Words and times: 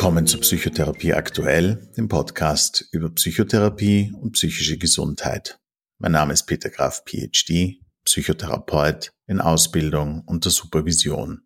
Willkommen 0.00 0.26
zu 0.26 0.38
Psychotherapie 0.38 1.12
aktuell, 1.12 1.90
dem 1.94 2.08
Podcast 2.08 2.88
über 2.90 3.10
Psychotherapie 3.10 4.14
und 4.18 4.32
psychische 4.32 4.78
Gesundheit. 4.78 5.60
Mein 5.98 6.12
Name 6.12 6.32
ist 6.32 6.44
Peter 6.44 6.70
Graf, 6.70 7.02
PhD, 7.04 7.82
Psychotherapeut 8.06 9.12
in 9.26 9.42
Ausbildung 9.42 10.22
und 10.24 10.46
der 10.46 10.52
Supervision. 10.52 11.42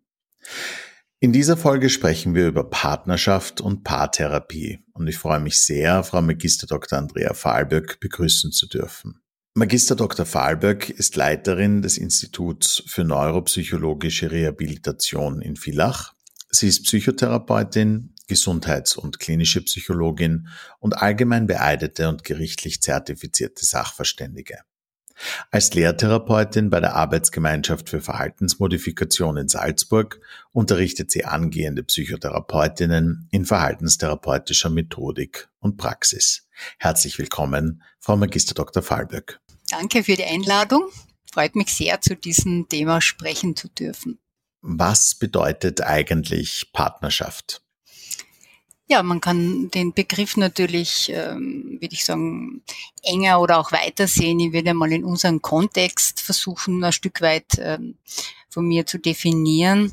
In 1.19 1.33
dieser 1.33 1.57
Folge 1.57 1.89
sprechen 1.89 2.33
wir 2.33 2.47
über 2.47 2.69
Partnerschaft 2.69 3.59
und 3.59 3.83
Paartherapie 3.83 4.79
und 4.93 5.09
ich 5.09 5.17
freue 5.17 5.41
mich 5.41 5.59
sehr, 5.59 6.05
Frau 6.05 6.21
Magister 6.21 6.65
Dr. 6.65 6.97
Andrea 6.97 7.33
Fahlböck 7.33 7.99
begrüßen 7.99 8.53
zu 8.53 8.69
dürfen. 8.69 9.19
Magister 9.53 9.97
Dr. 9.97 10.25
Fahlböck 10.25 10.89
ist 10.89 11.17
Leiterin 11.17 11.81
des 11.81 11.97
Instituts 11.97 12.83
für 12.87 13.03
neuropsychologische 13.03 14.31
Rehabilitation 14.31 15.41
in 15.41 15.57
Villach. 15.57 16.13
Sie 16.51 16.69
ist 16.69 16.83
Psychotherapeutin, 16.83 18.14
Gesundheits- 18.27 18.95
und 18.95 19.19
klinische 19.19 19.61
Psychologin 19.61 20.47
und 20.79 20.97
allgemein 20.97 21.47
beeidete 21.47 22.09
und 22.09 22.23
gerichtlich 22.23 22.81
zertifizierte 22.81 23.65
Sachverständige. 23.65 24.59
Als 25.49 25.73
Lehrtherapeutin 25.73 26.69
bei 26.69 26.79
der 26.81 26.95
Arbeitsgemeinschaft 26.95 27.89
für 27.89 28.01
Verhaltensmodifikation 28.01 29.37
in 29.37 29.47
Salzburg 29.47 30.19
unterrichtet 30.51 31.09
sie 31.11 31.25
angehende 31.25 31.83
Psychotherapeutinnen 31.83 33.27
in 33.31 33.45
verhaltenstherapeutischer 33.45 34.69
Methodik 34.69 35.47
und 35.59 35.77
Praxis. 35.77 36.47
Herzlich 36.79 37.17
willkommen, 37.17 37.81
Frau 37.99 38.17
Magister 38.17 38.53
Dr. 38.53 38.83
Fallböck. 38.83 39.39
Danke 39.69 40.03
für 40.03 40.15
die 40.15 40.25
Einladung. 40.25 40.89
Freut 41.31 41.55
mich 41.55 41.73
sehr, 41.73 42.01
zu 42.01 42.15
diesem 42.15 42.67
Thema 42.69 43.01
sprechen 43.01 43.55
zu 43.55 43.67
dürfen. 43.69 44.19
Was 44.61 45.15
bedeutet 45.15 45.81
eigentlich 45.81 46.71
Partnerschaft? 46.73 47.64
Ja, 48.87 49.01
man 49.01 49.19
kann 49.19 49.71
den 49.71 49.93
Begriff 49.93 50.37
natürlich, 50.37 51.09
ähm, 51.09 51.77
würde 51.81 51.93
ich 51.95 52.05
sagen, 52.05 52.61
enger 53.01 53.41
oder 53.41 53.59
auch 53.59 53.71
weiter 53.71 54.07
sehen. 54.07 54.39
Ich 54.39 54.53
werde 54.53 54.75
mal 54.75 54.91
in 54.91 55.03
unserem 55.03 55.41
Kontext 55.41 56.21
versuchen, 56.21 56.83
ein 56.83 56.91
Stück 56.91 57.21
weit 57.21 57.57
ähm, 57.57 57.97
von 58.47 58.67
mir 58.67 58.85
zu 58.85 58.99
definieren. 58.99 59.91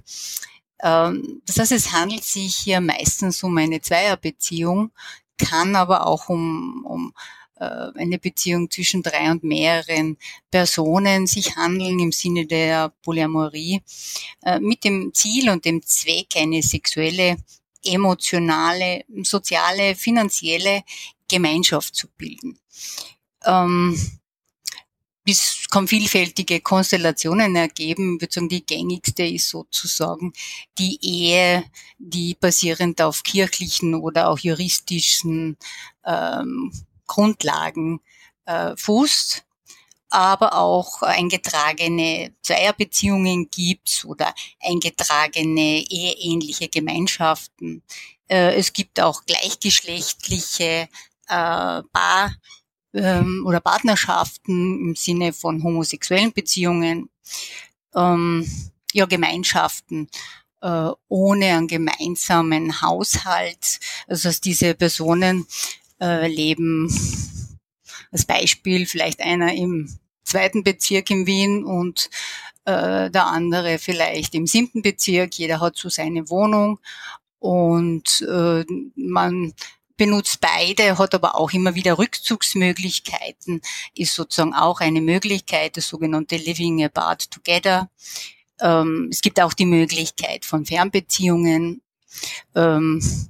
Ähm, 0.82 1.40
das 1.46 1.58
heißt, 1.58 1.72
es 1.72 1.92
handelt 1.92 2.24
sich 2.24 2.54
hier 2.54 2.82
meistens 2.82 3.42
um 3.42 3.56
eine 3.56 3.80
Zweierbeziehung, 3.80 4.90
kann 5.38 5.74
aber 5.74 6.06
auch 6.06 6.28
um, 6.28 6.84
um 6.84 7.14
äh, 7.56 7.64
eine 7.94 8.18
Beziehung 8.18 8.70
zwischen 8.70 9.02
drei 9.02 9.30
und 9.30 9.42
mehreren 9.42 10.18
Personen 10.50 11.26
sich 11.26 11.56
handeln 11.56 11.98
im 11.98 12.12
Sinne 12.12 12.44
der 12.44 12.92
Polyamorie, 13.02 13.80
äh, 14.44 14.60
mit 14.60 14.84
dem 14.84 15.14
Ziel 15.14 15.48
und 15.48 15.64
dem 15.64 15.80
Zweck 15.82 16.36
eine 16.36 16.62
sexuelle 16.62 17.38
emotionale, 17.84 19.04
soziale, 19.22 19.94
finanzielle 19.94 20.82
Gemeinschaft 21.28 21.94
zu 21.94 22.08
bilden. 22.16 22.58
Ähm, 23.44 24.20
es 25.24 25.66
kann 25.70 25.86
vielfältige 25.86 26.60
Konstellationen 26.60 27.54
ergeben. 27.54 28.16
Ich 28.16 28.22
würde 28.22 28.34
sagen, 28.34 28.48
die 28.48 28.66
gängigste 28.66 29.24
ist 29.24 29.48
sozusagen 29.48 30.32
die 30.78 30.98
Ehe, 31.00 31.64
die 31.98 32.34
basierend 32.34 33.00
auf 33.00 33.22
kirchlichen 33.22 33.94
oder 33.94 34.28
auch 34.28 34.38
juristischen 34.38 35.56
ähm, 36.04 36.72
Grundlagen 37.06 38.00
äh, 38.46 38.76
fußt 38.76 39.44
aber 40.12 40.58
auch 40.58 41.00
eingetragene 41.02 42.34
Zweierbeziehungen 42.42 43.50
gibt 43.50 44.04
oder 44.06 44.34
eingetragene 44.60 45.84
eheähnliche 45.88 46.68
Gemeinschaften. 46.68 47.82
Äh, 48.28 48.54
es 48.56 48.72
gibt 48.74 49.00
auch 49.00 49.24
gleichgeschlechtliche 49.24 50.88
äh, 51.28 51.82
Paar- 51.82 52.36
ähm, 52.92 53.44
oder 53.46 53.60
Partnerschaften 53.60 54.88
im 54.88 54.96
Sinne 54.96 55.32
von 55.32 55.62
homosexuellen 55.62 56.32
Beziehungen, 56.32 57.08
ähm, 57.94 58.46
ja 58.92 59.06
Gemeinschaften 59.06 60.10
äh, 60.60 60.90
ohne 61.08 61.46
einen 61.46 61.68
gemeinsamen 61.68 62.82
Haushalt. 62.82 63.80
Also 64.06 64.28
dass 64.28 64.40
diese 64.40 64.74
Personen 64.74 65.46
leben 66.00 66.88
als 68.10 68.24
Beispiel 68.24 68.86
vielleicht 68.86 69.20
einer 69.20 69.54
im 69.54 69.88
zweiten 70.32 70.64
Bezirk 70.64 71.10
in 71.10 71.26
Wien 71.26 71.64
und 71.64 72.10
äh, 72.64 73.10
der 73.10 73.26
andere 73.26 73.78
vielleicht 73.78 74.34
im 74.34 74.46
siebten 74.46 74.82
Bezirk. 74.82 75.34
Jeder 75.34 75.60
hat 75.60 75.76
so 75.76 75.88
seine 75.88 76.28
Wohnung 76.30 76.80
und 77.38 78.24
äh, 78.28 78.64
man 78.96 79.52
benutzt 79.96 80.40
beide, 80.40 80.98
hat 80.98 81.14
aber 81.14 81.36
auch 81.36 81.52
immer 81.52 81.74
wieder 81.74 81.98
Rückzugsmöglichkeiten, 81.98 83.60
ist 83.94 84.14
sozusagen 84.14 84.54
auch 84.54 84.80
eine 84.80 85.00
Möglichkeit, 85.00 85.76
das 85.76 85.88
sogenannte 85.88 86.36
Living 86.36 86.82
Apart 86.82 87.30
Together. 87.30 87.90
Ähm, 88.60 89.08
es 89.10 89.20
gibt 89.20 89.40
auch 89.40 89.52
die 89.52 89.66
Möglichkeit 89.66 90.44
von 90.44 90.64
Fernbeziehungen. 90.64 91.82
Ähm, 92.54 93.28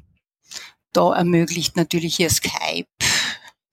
da 0.93 1.15
ermöglicht 1.15 1.77
natürlich 1.77 2.17
hier 2.17 2.31
Skype 2.31 2.87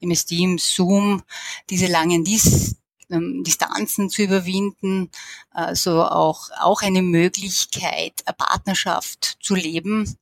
MS 0.01 0.25
Teams, 0.25 0.75
Zoom, 0.75 1.23
diese 1.69 1.87
langen 1.87 2.23
Dis 2.23 2.75
ähm, 3.09 3.43
Distanzen 3.43 4.09
zu 4.09 4.23
überwinden, 4.23 5.09
also 5.51 6.03
auch, 6.03 6.49
auch 6.59 6.81
eine 6.81 7.01
Möglichkeit, 7.01 8.13
eine 8.25 8.35
Partnerschaft 8.35 9.37
zu 9.41 9.55
leben. 9.55 10.17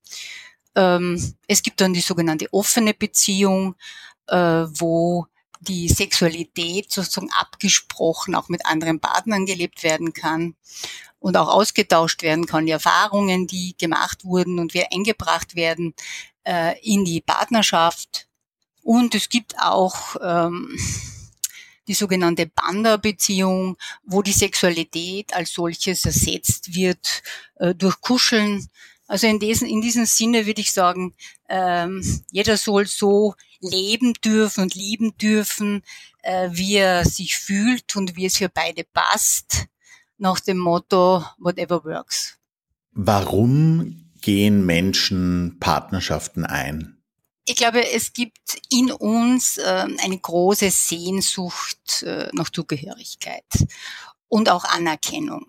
Ähm, 0.76 1.36
es 1.48 1.64
gibt 1.64 1.82
dann 1.82 1.94
die 1.94 2.02
sogenannte 2.02 2.52
offene 2.54 2.94
Beziehung, 2.94 3.76
äh, 4.28 4.36
wo 4.36 5.28
die 5.60 5.90
Sexualität 5.90 6.92
sozusagen 6.92 7.32
abgesprochen 7.32 8.36
auch 8.36 8.48
mit 8.48 8.66
anderen 8.66 9.00
Partnern 9.00 9.46
gelebt 9.46 9.84
werden 9.84 10.14
kann 10.14 10.56
und 11.20 11.36
auch 11.36 11.48
ausgetauscht 11.48 12.22
werden 12.22 12.46
kann, 12.46 12.68
die 12.68 12.72
Erfahrungen, 12.72 13.48
die 13.48 13.76
gemacht 13.78 14.24
wurden 14.24 14.60
und 14.60 14.76
wieder 14.76 14.88
eingebracht 14.94 15.56
werden 15.56 15.96
äh, 16.44 16.80
in 16.82 17.06
die 17.06 17.22
Partnerschaft 17.22 18.28
und 18.88 19.16
es 19.16 19.28
gibt 19.28 19.60
auch 19.60 20.16
ähm, 20.22 20.78
die 21.88 21.94
sogenannte 21.94 22.48
Banda-Beziehung, 22.48 23.78
wo 24.04 24.22
die 24.22 24.34
Sexualität 24.34 25.34
als 25.34 25.54
solches 25.54 26.06
ersetzt 26.06 26.76
wird 26.76 27.24
äh, 27.56 27.74
durch 27.74 28.02
Kuscheln. 28.02 28.68
Also 29.08 29.28
in 29.28 29.40
diesem, 29.40 29.68
in 29.68 29.82
diesem 29.82 30.06
Sinne 30.06 30.46
würde 30.46 30.62
ich 30.62 30.74
sagen, 30.74 31.14
ähm, 31.48 32.02
jeder 32.32 32.58
soll 32.58 32.86
so 32.86 33.36
leben 33.62 34.14
dürfen 34.14 34.64
und 34.64 34.76
lieben 34.76 35.18
dürfen, 35.18 35.84
äh, 36.24 36.50
wie 36.52 36.76
er 36.76 37.06
sich 37.06 37.38
fühlt 37.38 37.96
und 37.96 38.16
wie 38.16 38.26
es 38.26 38.38
für 38.38 38.50
beide 38.50 38.84
passt, 38.84 39.68
nach 40.18 40.40
dem 40.40 40.58
Motto, 40.58 41.24
whatever 41.38 41.84
works. 41.86 42.38
Warum 42.92 44.12
gehen 44.22 44.66
Menschen 44.66 45.58
Partnerschaften 45.60 46.44
ein? 46.44 46.97
Ich 47.50 47.56
glaube, 47.56 47.90
es 47.90 48.12
gibt 48.12 48.60
in 48.70 48.92
uns 48.92 49.58
äh, 49.58 49.88
eine 50.00 50.20
große 50.20 50.70
Sehnsucht 50.70 52.04
äh, 52.04 52.28
nach 52.34 52.50
Zugehörigkeit 52.50 53.46
und 54.28 54.50
auch 54.50 54.66
Anerkennung. 54.66 55.46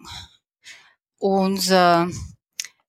Unser 1.19 2.09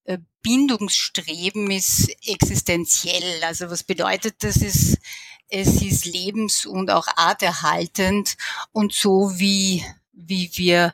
äh, 0.04 0.20
Bindungsstreben 0.44 1.72
ist 1.72 2.08
existenziell. 2.28 3.44
Also 3.44 3.72
was 3.72 3.82
bedeutet 3.82 4.44
das? 4.44 4.58
Ist, 4.58 5.00
es 5.48 5.82
ist 5.82 6.06
lebens- 6.06 6.68
und 6.68 6.92
auch 6.92 7.08
arterhaltend 7.16 8.38
und 8.74 8.94
so 8.94 9.40
wie, 9.40 9.84
wie 10.14 10.52
wir 10.54 10.94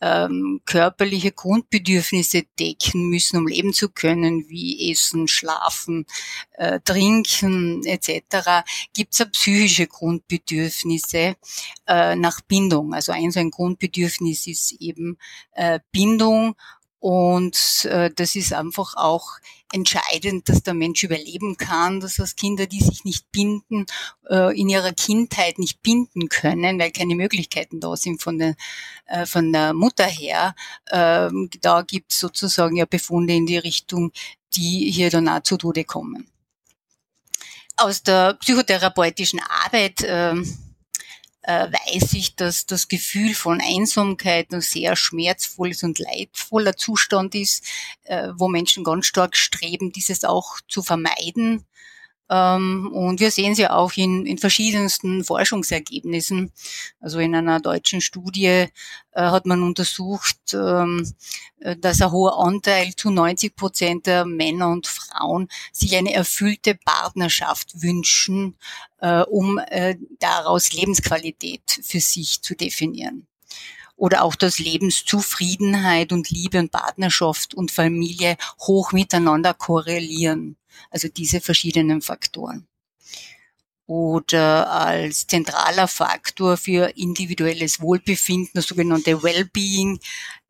ähm, 0.00 0.60
körperliche 0.64 1.32
Grundbedürfnisse 1.32 2.44
decken 2.58 3.08
müssen, 3.10 3.36
um 3.38 3.46
leben 3.46 3.72
zu 3.72 3.88
können, 3.88 4.48
wie 4.48 4.90
Essen, 4.90 5.28
Schlafen, 5.28 6.06
äh, 6.52 6.80
Trinken 6.80 7.84
etc., 7.84 8.64
gibt 8.94 9.18
es 9.18 9.30
psychische 9.30 9.86
Grundbedürfnisse 9.86 11.36
äh, 11.86 12.16
nach 12.16 12.40
Bindung. 12.40 12.94
Also 12.94 13.12
ein 13.12 13.30
so 13.30 13.40
ein 13.40 13.50
Grundbedürfnis 13.50 14.46
ist 14.46 14.72
eben 14.80 15.18
äh, 15.52 15.80
Bindung 15.92 16.56
und 17.00 17.86
äh, 17.86 18.10
das 18.14 18.36
ist 18.36 18.52
einfach 18.52 18.94
auch 18.94 19.38
entscheidend, 19.72 20.48
dass 20.48 20.62
der 20.62 20.74
Mensch 20.74 21.02
überleben 21.02 21.56
kann, 21.56 22.00
dass 22.00 22.16
das 22.16 22.36
Kinder, 22.36 22.66
die 22.66 22.80
sich 22.80 23.04
nicht 23.04 23.32
binden, 23.32 23.86
äh, 24.28 24.58
in 24.58 24.68
ihrer 24.68 24.92
Kindheit 24.92 25.58
nicht 25.58 25.82
binden 25.82 26.28
können, 26.28 26.78
weil 26.78 26.90
keine 26.90 27.14
Möglichkeiten 27.14 27.80
da 27.80 27.96
sind 27.96 28.22
von 28.22 28.38
der, 28.38 28.54
äh, 29.06 29.24
von 29.24 29.50
der 29.50 29.72
Mutter 29.72 30.04
her. 30.04 30.54
Äh, 30.86 31.30
da 31.62 31.82
gibt 31.82 32.12
es 32.12 32.20
sozusagen 32.20 32.76
ja 32.76 32.84
Befunde 32.84 33.34
in 33.34 33.46
die 33.46 33.58
Richtung, 33.58 34.12
die 34.54 34.90
hier 34.90 35.08
dann 35.08 35.28
auch 35.28 35.42
zu 35.42 35.56
Tode 35.56 35.84
kommen. 35.84 36.28
Aus 37.76 38.02
der 38.02 38.34
psychotherapeutischen 38.34 39.40
Arbeit 39.64 40.02
äh, 40.02 40.34
äh, 41.42 41.68
weiß 41.70 42.12
ich, 42.14 42.36
dass 42.36 42.66
das 42.66 42.88
Gefühl 42.88 43.34
von 43.34 43.60
Einsamkeit 43.60 44.52
ein 44.52 44.60
sehr 44.60 44.96
schmerzvolles 44.96 45.82
und 45.82 45.98
leidvoller 45.98 46.76
Zustand 46.76 47.34
ist, 47.34 47.64
äh, 48.04 48.28
wo 48.34 48.48
Menschen 48.48 48.84
ganz 48.84 49.06
stark 49.06 49.36
streben, 49.36 49.92
dieses 49.92 50.24
auch 50.24 50.60
zu 50.68 50.82
vermeiden 50.82 51.64
und 52.32 53.18
wir 53.18 53.32
sehen 53.32 53.56
sie 53.56 53.66
auch 53.66 53.92
in, 53.96 54.24
in 54.24 54.38
verschiedensten 54.38 55.24
Forschungsergebnissen. 55.24 56.52
Also 57.00 57.18
in 57.18 57.34
einer 57.34 57.58
deutschen 57.58 58.00
Studie 58.00 58.46
äh, 58.46 58.68
hat 59.14 59.46
man 59.46 59.64
untersucht, 59.64 60.38
ähm, 60.54 61.12
äh, 61.58 61.76
dass 61.76 62.00
ein 62.00 62.12
hoher 62.12 62.38
Anteil 62.38 62.94
zu 62.94 63.10
90 63.10 63.56
Prozent 63.56 64.06
der 64.06 64.24
Männer 64.24 64.68
und 64.68 64.86
Frauen 64.86 65.48
sich 65.72 65.96
eine 65.96 66.12
erfüllte 66.12 66.76
Partnerschaft 66.76 67.82
wünschen, 67.82 68.56
äh, 69.00 69.22
um 69.22 69.58
äh, 69.58 69.96
daraus 70.20 70.72
Lebensqualität 70.72 71.80
für 71.82 72.00
sich 72.00 72.42
zu 72.42 72.54
definieren 72.54 73.26
oder 73.96 74.22
auch 74.22 74.34
dass 74.34 74.58
Lebenszufriedenheit 74.58 76.12
und 76.12 76.30
Liebe 76.30 76.58
und 76.58 76.70
Partnerschaft 76.70 77.54
und 77.54 77.70
Familie 77.70 78.36
hoch 78.60 78.92
miteinander 78.92 79.52
korrelieren. 79.52 80.56
Also 80.90 81.08
diese 81.08 81.40
verschiedenen 81.40 82.02
Faktoren. 82.02 82.66
Oder 83.86 84.70
als 84.70 85.26
zentraler 85.26 85.88
Faktor 85.88 86.56
für 86.56 86.96
individuelles 86.96 87.80
Wohlbefinden, 87.80 88.52
das 88.54 88.66
sogenannte 88.66 89.22
Wellbeing, 89.22 89.98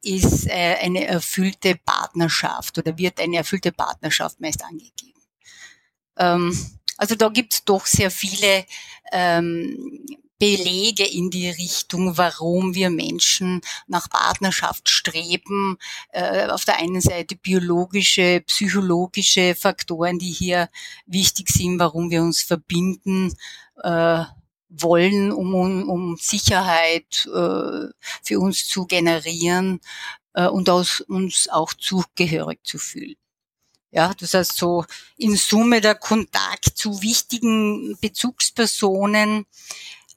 ist 0.03 0.47
äh, 0.47 0.77
eine 0.81 1.07
erfüllte 1.07 1.77
Partnerschaft 1.85 2.77
oder 2.77 2.97
wird 2.99 3.21
eine 3.21 3.39
erfüllte 3.39 3.73
Partnerschaft 3.73 4.41
meist 4.41 4.63
angegeben. 4.63 5.21
Ähm, 6.19 6.55
also 6.97 7.15
da 7.15 7.29
gibt 7.31 7.55
es 7.55 7.65
doch 7.65 7.87
sehr 7.87 8.11
viele 8.11 8.67
ähm, 9.11 10.05
Belege 10.41 11.05
in 11.05 11.29
die 11.29 11.51
Richtung, 11.51 12.17
warum 12.17 12.75
wir 12.75 12.89
Menschen 12.89 13.61
nach 13.87 14.09
Partnerschaft 14.09 14.89
streben. 14.89 15.77
Äh, 16.13 16.47
auf 16.49 16.65
der 16.65 16.79
einen 16.79 17.03
Seite 17.03 17.37
biologische, 17.37 18.43
psychologische 18.47 19.55
Faktoren, 19.55 20.19
die 20.19 20.33
hier 20.33 20.71
wichtig 21.05 21.51
sind, 21.51 21.79
warum 21.79 22.11
wir 22.11 22.23
uns 22.23 22.41
verbinden 22.41 23.35
äh, 23.83 24.25
wollen, 24.71 25.31
um, 25.31 25.55
um 25.91 26.17
Sicherheit 26.17 27.27
äh, 27.27 27.89
für 28.25 28.41
uns 28.41 28.67
zu 28.67 28.87
generieren 28.87 29.81
und 30.33 30.71
aus 30.71 31.01
uns 31.01 31.49
auch 31.49 31.75
zugehörig 31.75 32.61
zu 32.63 32.79
fühlen. 32.79 33.17
Ja, 33.91 34.15
das 34.15 34.35
heißt 34.35 34.57
so 34.57 34.85
in 35.17 35.35
Summe 35.35 35.81
der 35.81 35.97
Kontakt 35.97 36.67
zu 36.77 37.03
wichtigen 37.03 37.99
Bezugspersonen, 38.01 39.47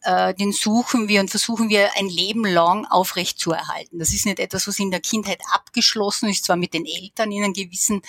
äh, 0.04 0.34
den 0.34 0.52
suchen 0.52 1.08
wir 1.08 1.22
und 1.22 1.30
versuchen 1.30 1.70
wir 1.70 1.90
ein 1.98 2.08
Leben 2.08 2.46
lang 2.46 2.86
aufrecht 2.86 3.40
zu 3.40 3.52
erhalten. 3.52 4.00
Das 4.00 4.14
ist 4.14 4.26
nicht 4.26 4.40
etwas, 4.40 4.68
was 4.68 4.80
in 4.80 4.92
der 4.92 5.00
Kindheit 5.00 5.42
abgeschlossen 5.54 6.30
ist, 6.30 6.46
zwar 6.46 6.58
mit 6.58 6.74
den 6.74 6.86
Eltern 6.86 7.32
in 7.32 7.44
einem 7.44 7.54
gewissen 7.54 8.02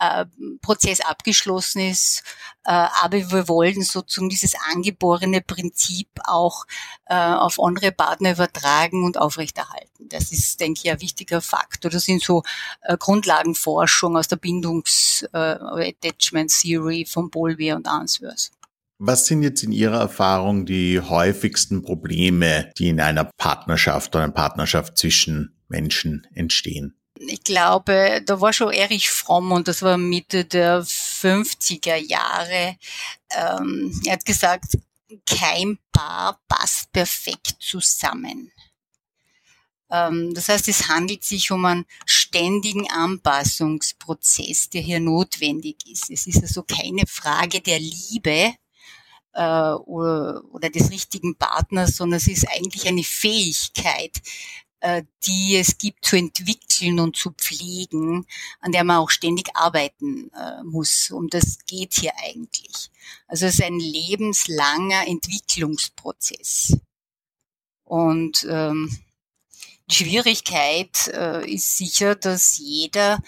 äh, 0.00 0.26
Prozess 0.60 1.00
abgeschlossen 1.00 1.80
ist, 1.80 2.22
äh, 2.64 2.70
aber 3.02 3.30
wir 3.30 3.48
wollen 3.48 3.82
sozusagen 3.82 4.28
dieses 4.28 4.54
angeborene 4.72 5.40
Prinzip 5.40 6.08
auch 6.24 6.66
äh, 7.06 7.14
auf 7.14 7.58
andere 7.60 7.92
Partner 7.92 8.32
übertragen 8.32 9.04
und 9.04 9.18
aufrechterhalten. 9.18 10.08
Das 10.08 10.32
ist, 10.32 10.60
denke 10.60 10.80
ich, 10.84 10.90
ein 10.90 11.00
wichtiger 11.00 11.40
Faktor. 11.40 11.90
Das 11.90 12.04
sind 12.04 12.22
so 12.22 12.42
äh, 12.82 12.96
Grundlagenforschung 12.98 14.16
aus 14.16 14.28
der 14.28 14.38
Bindungs- 14.38 15.26
äh, 15.32 15.88
Attachment 15.88 16.50
Theory 16.50 17.06
von 17.06 17.30
Bowlby 17.30 17.72
und 17.72 17.88
Answers. 17.88 18.50
Was 18.98 19.26
sind 19.26 19.42
jetzt 19.42 19.62
in 19.62 19.72
Ihrer 19.72 20.00
Erfahrung 20.00 20.64
die 20.64 21.00
häufigsten 21.00 21.82
Probleme, 21.82 22.72
die 22.78 22.88
in 22.88 23.00
einer 23.00 23.24
Partnerschaft 23.36 24.14
oder 24.14 24.24
einer 24.24 24.32
Partnerschaft 24.32 24.96
zwischen 24.96 25.54
Menschen 25.68 26.26
entstehen? 26.32 26.94
Ich 27.18 27.44
glaube, 27.44 28.22
da 28.24 28.40
war 28.40 28.52
schon 28.52 28.72
Erich 28.72 29.10
Fromm 29.10 29.52
und 29.52 29.68
das 29.68 29.82
war 29.82 29.98
Mitte 29.98 30.44
der 30.44 30.82
50er 30.82 31.96
Jahre. 31.96 32.76
Ähm, 33.30 34.00
er 34.04 34.12
hat 34.14 34.24
gesagt, 34.24 34.78
kein 35.26 35.78
Paar 35.92 36.40
passt 36.48 36.92
perfekt 36.92 37.56
zusammen. 37.60 38.50
Ähm, 39.90 40.32
das 40.34 40.48
heißt, 40.48 40.68
es 40.68 40.88
handelt 40.88 41.24
sich 41.24 41.50
um 41.50 41.64
einen 41.64 41.86
ständigen 42.04 42.90
Anpassungsprozess, 42.90 44.70
der 44.70 44.80
hier 44.80 45.00
notwendig 45.00 45.76
ist. 45.90 46.10
Es 46.10 46.26
ist 46.26 46.42
also 46.42 46.62
keine 46.62 47.06
Frage 47.06 47.60
der 47.60 47.78
Liebe, 47.78 48.54
äh, 49.36 49.72
oder, 49.74 50.42
oder 50.52 50.70
des 50.70 50.90
richtigen 50.90 51.36
Partners, 51.36 51.96
sondern 51.96 52.16
es 52.16 52.26
ist 52.26 52.48
eigentlich 52.48 52.88
eine 52.88 53.04
Fähigkeit, 53.04 54.22
äh, 54.80 55.02
die 55.26 55.56
es 55.56 55.78
gibt 55.78 56.04
zu 56.04 56.16
entwickeln 56.16 57.00
und 57.00 57.16
zu 57.16 57.32
pflegen, 57.32 58.26
an 58.60 58.72
der 58.72 58.84
man 58.84 58.98
auch 58.98 59.10
ständig 59.10 59.54
arbeiten 59.54 60.30
äh, 60.32 60.62
muss. 60.64 61.10
Um 61.10 61.28
das 61.28 61.58
geht 61.66 61.94
hier 61.94 62.12
eigentlich. 62.24 62.90
Also 63.26 63.46
es 63.46 63.54
ist 63.54 63.62
ein 63.62 63.78
lebenslanger 63.78 65.06
Entwicklungsprozess. 65.06 66.78
Und 67.84 68.46
ähm, 68.50 68.98
die 69.90 69.94
Schwierigkeit 69.94 71.08
äh, 71.08 71.48
ist 71.48 71.76
sicher, 71.76 72.14
dass 72.14 72.58
jeder 72.58 73.20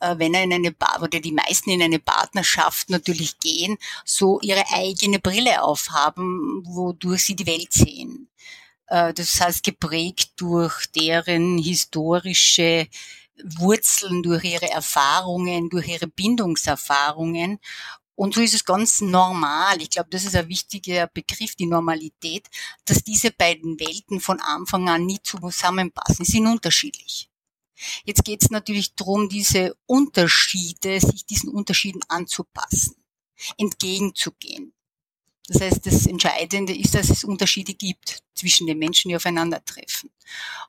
wenn 0.00 0.34
er 0.34 0.44
in 0.44 0.52
eine 0.52 0.72
Bar 0.72 1.00
oder 1.02 1.20
die 1.20 1.32
meisten 1.32 1.70
in 1.70 1.82
eine 1.82 1.98
Partnerschaft 1.98 2.90
natürlich 2.90 3.38
gehen, 3.38 3.78
so 4.04 4.40
ihre 4.40 4.64
eigene 4.72 5.18
Brille 5.18 5.62
aufhaben, 5.62 6.62
wodurch 6.64 7.24
sie 7.24 7.36
die 7.36 7.46
Welt 7.46 7.72
sehen. 7.72 8.28
Äh, 8.88 9.14
das 9.14 9.40
heißt, 9.40 9.64
geprägt 9.64 10.32
durch 10.36 10.86
deren 10.86 11.58
historische 11.58 12.88
Wurzeln, 13.58 14.22
durch 14.22 14.44
ihre 14.44 14.70
Erfahrungen, 14.70 15.68
durch 15.70 15.88
ihre 15.88 16.08
Bindungserfahrungen. 16.08 17.58
Und 18.14 18.34
so 18.34 18.40
ist 18.40 18.54
es 18.54 18.64
ganz 18.64 19.00
normal. 19.00 19.80
Ich 19.80 19.90
glaube, 19.90 20.08
das 20.10 20.24
ist 20.24 20.34
ein 20.34 20.48
wichtiger 20.48 21.06
Begriff, 21.06 21.54
die 21.54 21.66
Normalität, 21.66 22.48
dass 22.84 23.04
diese 23.04 23.30
beiden 23.30 23.78
Welten 23.78 24.20
von 24.20 24.40
Anfang 24.40 24.88
an 24.88 25.06
nie 25.06 25.20
zusammenpassen. 25.22 26.24
Sie 26.24 26.32
sind 26.32 26.48
unterschiedlich. 26.48 27.30
Jetzt 28.04 28.24
geht 28.24 28.42
es 28.42 28.50
natürlich 28.50 28.94
darum, 28.94 29.28
diese 29.28 29.76
Unterschiede, 29.86 31.00
sich 31.00 31.26
diesen 31.26 31.50
Unterschieden 31.50 32.00
anzupassen, 32.08 32.96
entgegenzugehen. 33.56 34.72
Das 35.48 35.62
heißt, 35.62 35.86
das 35.86 36.06
Entscheidende 36.06 36.76
ist, 36.76 36.94
dass 36.94 37.08
es 37.08 37.24
Unterschiede 37.24 37.72
gibt 37.72 38.22
zwischen 38.34 38.66
den 38.66 38.78
Menschen, 38.78 39.08
die 39.08 39.16
aufeinandertreffen. 39.16 40.10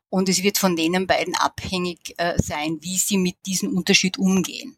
Und 0.10 0.30
es 0.30 0.42
wird 0.42 0.58
von 0.58 0.76
denen 0.76 1.06
beiden 1.06 1.36
abhängig 1.36 2.16
äh, 2.18 2.42
sein, 2.42 2.78
wie 2.82 2.98
sie 2.98 3.18
mit 3.18 3.36
diesem 3.46 3.76
Unterschied 3.76 4.18
umgehen. 4.18 4.78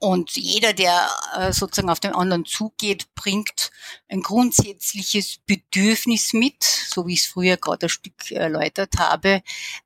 Und 0.00 0.34
jeder, 0.36 0.72
der 0.72 1.10
äh, 1.36 1.52
sozusagen 1.52 1.90
auf 1.90 2.00
den 2.00 2.14
anderen 2.14 2.46
zugeht, 2.46 3.14
bringt 3.14 3.70
ein 4.08 4.22
grundsätzliches 4.22 5.40
Bedürfnis 5.44 6.32
mit, 6.32 6.62
so 6.62 7.06
wie 7.06 7.12
ich 7.12 7.20
es 7.20 7.26
früher 7.26 7.58
gerade 7.58 7.84
ein 7.84 7.90
Stück 7.90 8.30
erläutert 8.30 8.94
habe, 8.98 9.42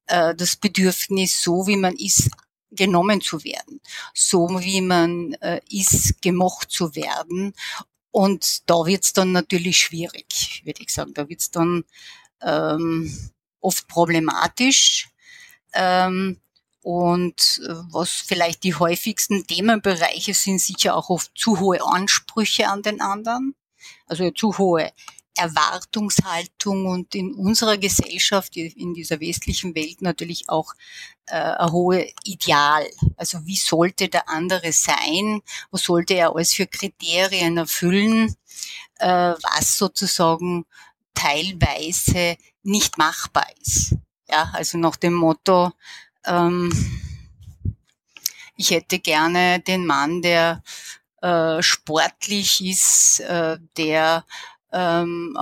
äh, 0.06 0.34
das 0.36 0.54
Bedürfnis, 0.54 1.42
so 1.42 1.66
wie 1.66 1.76
man 1.76 1.96
ist, 1.96 2.30
genommen 2.70 3.20
zu 3.22 3.42
werden, 3.42 3.80
so 4.14 4.48
wie 4.60 4.80
man 4.80 5.32
äh, 5.34 5.60
ist, 5.68 6.22
gemocht 6.22 6.70
zu 6.70 6.94
werden. 6.94 7.52
Und 8.12 8.70
da 8.70 8.86
wird 8.86 9.02
es 9.02 9.14
dann 9.14 9.32
natürlich 9.32 9.78
schwierig, 9.78 10.62
würde 10.64 10.82
ich 10.82 10.90
sagen. 10.90 11.12
Da 11.14 11.28
wird 11.28 11.40
es 11.40 11.50
dann 11.50 11.82
ähm, 12.40 13.32
oft 13.60 13.88
problematisch. 13.88 15.08
Ähm, 15.72 16.40
und 16.84 17.62
äh, 17.64 17.72
was 17.92 18.10
vielleicht 18.10 18.62
die 18.62 18.74
häufigsten 18.74 19.46
Themenbereiche 19.46 20.34
sind, 20.34 20.60
sicher 20.60 20.94
auch 20.94 21.08
oft 21.08 21.32
zu 21.34 21.58
hohe 21.58 21.82
Ansprüche 21.82 22.68
an 22.68 22.82
den 22.82 23.00
anderen, 23.00 23.54
also 24.06 24.30
zu 24.30 24.58
hohe 24.58 24.92
Erwartungshaltung 25.34 26.84
und 26.86 27.14
in 27.14 27.32
unserer 27.32 27.78
Gesellschaft, 27.78 28.54
in 28.58 28.92
dieser 28.92 29.18
westlichen 29.18 29.74
Welt 29.74 30.02
natürlich 30.02 30.50
auch 30.50 30.74
äh, 31.26 31.36
ein 31.36 31.72
hohe 31.72 32.06
Ideal. 32.22 32.86
Also 33.16 33.46
wie 33.46 33.56
sollte 33.56 34.10
der 34.10 34.28
andere 34.28 34.70
sein? 34.72 35.40
Was 35.70 35.84
sollte 35.84 36.12
er 36.12 36.34
alles 36.34 36.52
für 36.52 36.66
Kriterien 36.66 37.56
erfüllen? 37.56 38.36
Äh, 38.98 39.08
was 39.08 39.78
sozusagen 39.78 40.66
teilweise 41.14 42.36
nicht 42.62 42.98
machbar 42.98 43.46
ist. 43.62 43.96
Ja, 44.28 44.50
also 44.52 44.78
nach 44.78 44.96
dem 44.96 45.14
Motto, 45.14 45.72
ähm, 46.26 46.72
ich 48.56 48.70
hätte 48.70 48.98
gerne 48.98 49.60
den 49.60 49.86
Mann, 49.86 50.22
der 50.22 50.62
äh, 51.22 51.62
sportlich 51.62 52.64
ist, 52.64 53.20
äh, 53.20 53.58
der 53.76 54.24
ähm, 54.72 55.36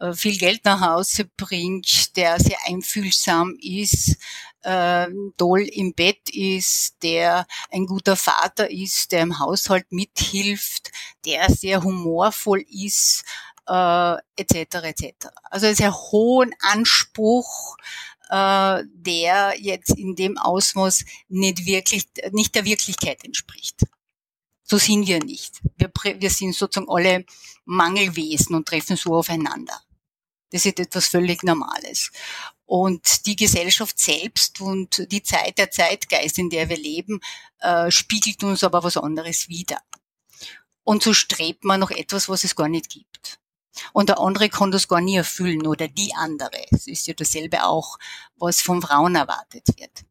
äh, 0.00 0.12
viel 0.14 0.38
Geld 0.38 0.64
nach 0.64 0.80
Hause 0.80 1.28
bringt, 1.36 2.16
der 2.16 2.38
sehr 2.38 2.58
einfühlsam 2.66 3.56
ist, 3.60 4.16
äh, 4.62 5.06
toll 5.36 5.62
im 5.62 5.92
Bett 5.94 6.30
ist, 6.30 7.02
der 7.02 7.46
ein 7.70 7.86
guter 7.86 8.16
Vater 8.16 8.70
ist, 8.70 9.12
der 9.12 9.22
im 9.22 9.38
Haushalt 9.38 9.90
mithilft, 9.90 10.90
der 11.24 11.50
sehr 11.50 11.82
humorvoll 11.82 12.64
ist, 12.68 13.24
äh, 13.66 14.14
etc. 14.36 14.76
etc. 14.82 15.28
Also 15.44 15.66
ein 15.66 15.74
sehr 15.74 15.94
hohen 15.94 16.54
Anspruch, 16.60 17.76
äh, 18.30 18.84
der 18.94 19.54
jetzt 19.58 19.90
in 19.98 20.14
dem 20.14 20.38
Ausmaß 20.38 21.04
nicht 21.28 21.66
wirklich, 21.66 22.08
nicht 22.30 22.54
der 22.54 22.64
Wirklichkeit 22.64 23.24
entspricht. 23.24 23.82
So 24.62 24.78
sind 24.78 25.08
wir 25.08 25.18
nicht. 25.18 25.60
Wir, 25.76 25.90
wir 26.20 26.30
sind 26.30 26.54
sozusagen 26.54 26.88
alle 26.88 27.24
Mangelwesen 27.64 28.54
und 28.54 28.68
treffen 28.68 28.96
so 28.96 29.16
aufeinander. 29.16 29.82
Das 30.52 30.64
ist 30.64 30.78
etwas 30.78 31.08
völlig 31.08 31.42
Normales. 31.42 32.12
Und 32.66 33.26
die 33.26 33.34
Gesellschaft 33.34 33.98
selbst 33.98 34.60
und 34.60 35.10
die 35.10 35.24
Zeit, 35.24 35.58
der 35.58 35.72
Zeitgeist, 35.72 36.38
in 36.38 36.50
der 36.50 36.68
wir 36.68 36.76
leben, 36.76 37.20
äh, 37.58 37.90
spiegelt 37.90 38.44
uns 38.44 38.62
aber 38.62 38.84
was 38.84 38.96
anderes 38.96 39.48
wider. 39.48 39.78
Und 40.84 41.02
so 41.02 41.12
strebt 41.14 41.64
man 41.64 41.80
nach 41.80 41.90
etwas, 41.90 42.28
was 42.28 42.44
es 42.44 42.54
gar 42.54 42.68
nicht 42.68 42.88
gibt. 42.90 43.40
Und 43.92 44.08
der 44.08 44.18
andere 44.18 44.48
kann 44.48 44.70
das 44.70 44.88
gar 44.88 45.00
nie 45.00 45.16
erfüllen 45.16 45.66
oder 45.66 45.88
die 45.88 46.12
andere. 46.14 46.64
Es 46.70 46.86
ist 46.86 47.06
ja 47.06 47.14
dasselbe 47.14 47.64
auch, 47.64 47.98
was 48.36 48.60
von 48.60 48.82
Frauen 48.82 49.14
erwartet 49.14 49.66
wird. 49.78 50.04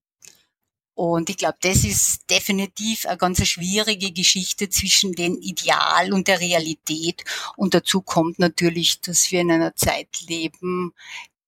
Und 0.99 1.29
ich 1.29 1.37
glaube, 1.37 1.57
das 1.61 1.85
ist 1.85 2.29
definitiv 2.29 3.05
eine 3.05 3.15
ganz 3.15 3.47
schwierige 3.47 4.11
Geschichte 4.11 4.67
zwischen 4.69 5.13
dem 5.13 5.37
Ideal 5.39 6.11
und 6.11 6.27
der 6.27 6.41
Realität. 6.41 7.23
Und 7.55 7.73
dazu 7.73 8.01
kommt 8.01 8.37
natürlich, 8.37 8.99
dass 8.99 9.31
wir 9.31 9.39
in 9.39 9.51
einer 9.51 9.75
Zeit 9.77 10.09
leben, 10.27 10.93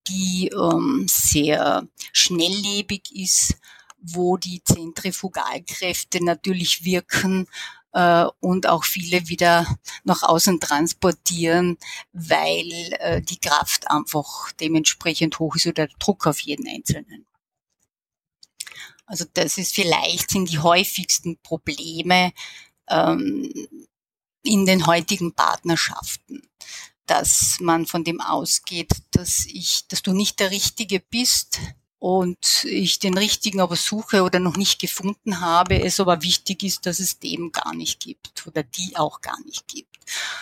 die 0.07 0.49
ähm, 0.53 1.05
sehr 1.09 1.85
schnelllebig 2.13 3.13
ist, 3.13 3.57
wo 4.01 4.37
die 4.37 4.63
Zentrifugalkräfte 4.63 6.23
natürlich 6.23 6.85
wirken 6.85 7.47
äh, 7.93 8.25
und 8.39 8.67
auch 8.67 8.83
viele 8.83 9.27
wieder 9.27 9.77
nach 10.03 10.23
außen 10.23 10.59
transportieren, 10.59 11.77
weil 12.13 12.71
äh, 12.99 13.21
die 13.21 13.39
Kraft 13.39 13.89
einfach 13.89 14.51
dementsprechend 14.53 15.39
hoch 15.39 15.55
ist 15.55 15.67
oder 15.67 15.87
der 15.87 15.97
Druck 15.99 16.27
auf 16.27 16.39
jeden 16.39 16.67
Einzelnen. 16.67 17.25
Also 19.05 19.25
das 19.33 19.57
ist 19.57 19.75
vielleicht 19.75 20.31
sind 20.31 20.49
die 20.49 20.59
häufigsten 20.59 21.37
Probleme 21.41 22.31
ähm, 22.89 23.51
in 24.43 24.65
den 24.65 24.87
heutigen 24.87 25.33
Partnerschaften, 25.33 26.41
dass 27.05 27.57
man 27.59 27.85
von 27.85 28.05
dem 28.05 28.21
ausgeht, 28.21 28.91
dass 29.11 29.45
ich, 29.45 29.85
dass 29.89 30.01
du 30.01 30.13
nicht 30.13 30.39
der 30.39 30.51
Richtige 30.51 31.01
bist, 31.01 31.59
und 32.01 32.63
ich 32.63 32.97
den 32.97 33.15
richtigen 33.15 33.61
aber 33.61 33.75
suche 33.75 34.23
oder 34.23 34.39
noch 34.39 34.57
nicht 34.57 34.81
gefunden 34.81 35.39
habe, 35.39 35.83
es 35.83 35.99
aber 35.99 36.23
wichtig 36.23 36.63
ist, 36.63 36.87
dass 36.87 36.99
es 36.99 37.19
dem 37.19 37.51
gar 37.51 37.75
nicht 37.75 37.99
gibt 37.99 38.47
oder 38.47 38.63
die 38.63 38.95
auch 38.95 39.21
gar 39.21 39.39
nicht 39.45 39.67
gibt, 39.67 39.99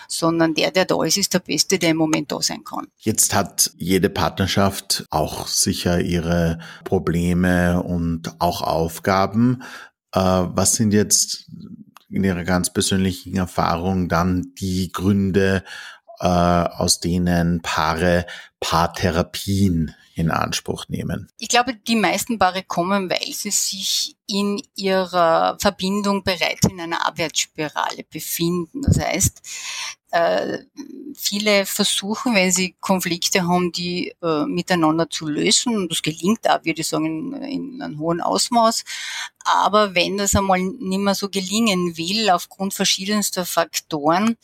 sondern 0.08 0.54
der, 0.54 0.72
der 0.72 0.86
da 0.86 1.04
ist, 1.04 1.18
ist 1.18 1.34
der 1.34 1.40
Beste, 1.40 1.78
der 1.78 1.90
im 1.90 1.98
Moment 1.98 2.32
da 2.32 2.42
sein 2.42 2.64
kann. 2.64 2.88
Jetzt 3.00 3.34
hat 3.36 3.72
jede 3.76 4.10
Partnerschaft 4.10 5.04
auch 5.10 5.48
sicher 5.48 6.00
ihre 6.00 6.60
Probleme 6.86 7.84
und 7.84 8.40
auch 8.40 8.62
Aufgaben. 8.62 9.62
Äh, 10.14 10.22
was 10.22 10.76
sind 10.76 10.94
jetzt 10.94 11.50
in 12.10 12.24
Ihrer 12.24 12.46
ganz 12.46 12.72
persönlichen 12.72 13.36
Erfahrung 13.36 14.08
dann 14.08 14.54
die 14.58 14.94
Gründe, 14.94 15.66
äh, 16.22 16.26
aus 16.26 17.02
denen 17.02 17.62
Paare 17.62 18.26
Paartherapien 18.62 19.94
in 20.20 20.32
Anspruch 20.32 20.88
nehmen? 20.90 21.30
Ich 21.38 21.48
glaube, 21.48 21.76
die 21.76 21.96
meisten 21.96 22.38
Paare 22.38 22.64
kommen, 22.64 23.10
weil 23.10 23.34
sie 23.34 23.52
sich 23.52 24.16
in 24.28 24.62
ihrer 24.76 25.58
Verbindung 25.60 26.24
bereits 26.24 26.68
in 26.70 26.80
einer 26.80 27.08
Abwärtsspirale 27.08 28.04
befinden. 28.10 28.82
Das 28.82 29.00
heißt, 29.00 29.42
äh, 30.12 30.60
viele 31.16 31.66
versuchen, 31.66 32.36
wenn 32.36 32.52
sie 32.52 32.76
Konflikte 32.80 33.48
haben, 33.48 33.72
die 33.72 34.14
äh, 34.22 34.46
miteinander 34.46 35.10
zu 35.10 35.28
lösen. 35.28 35.76
Und 35.76 35.92
das 35.92 36.02
gelingt 36.02 36.50
auch, 36.50 36.64
würde 36.64 36.82
ich 36.82 36.88
sagen, 36.88 37.34
in, 37.34 37.44
in 37.44 37.82
einem 37.82 38.00
hohen 38.00 38.22
Ausmaß. 38.22 38.84
Aber 39.46 39.96
wenn 39.96 40.18
das 40.18 40.36
einmal 40.36 40.60
nicht 40.60 41.00
mehr 41.00 41.16
so 41.16 41.30
gelingen 41.30 41.98
will, 41.98 42.30
aufgrund 42.30 42.74
verschiedenster 42.74 43.46
Faktoren, 43.46 44.38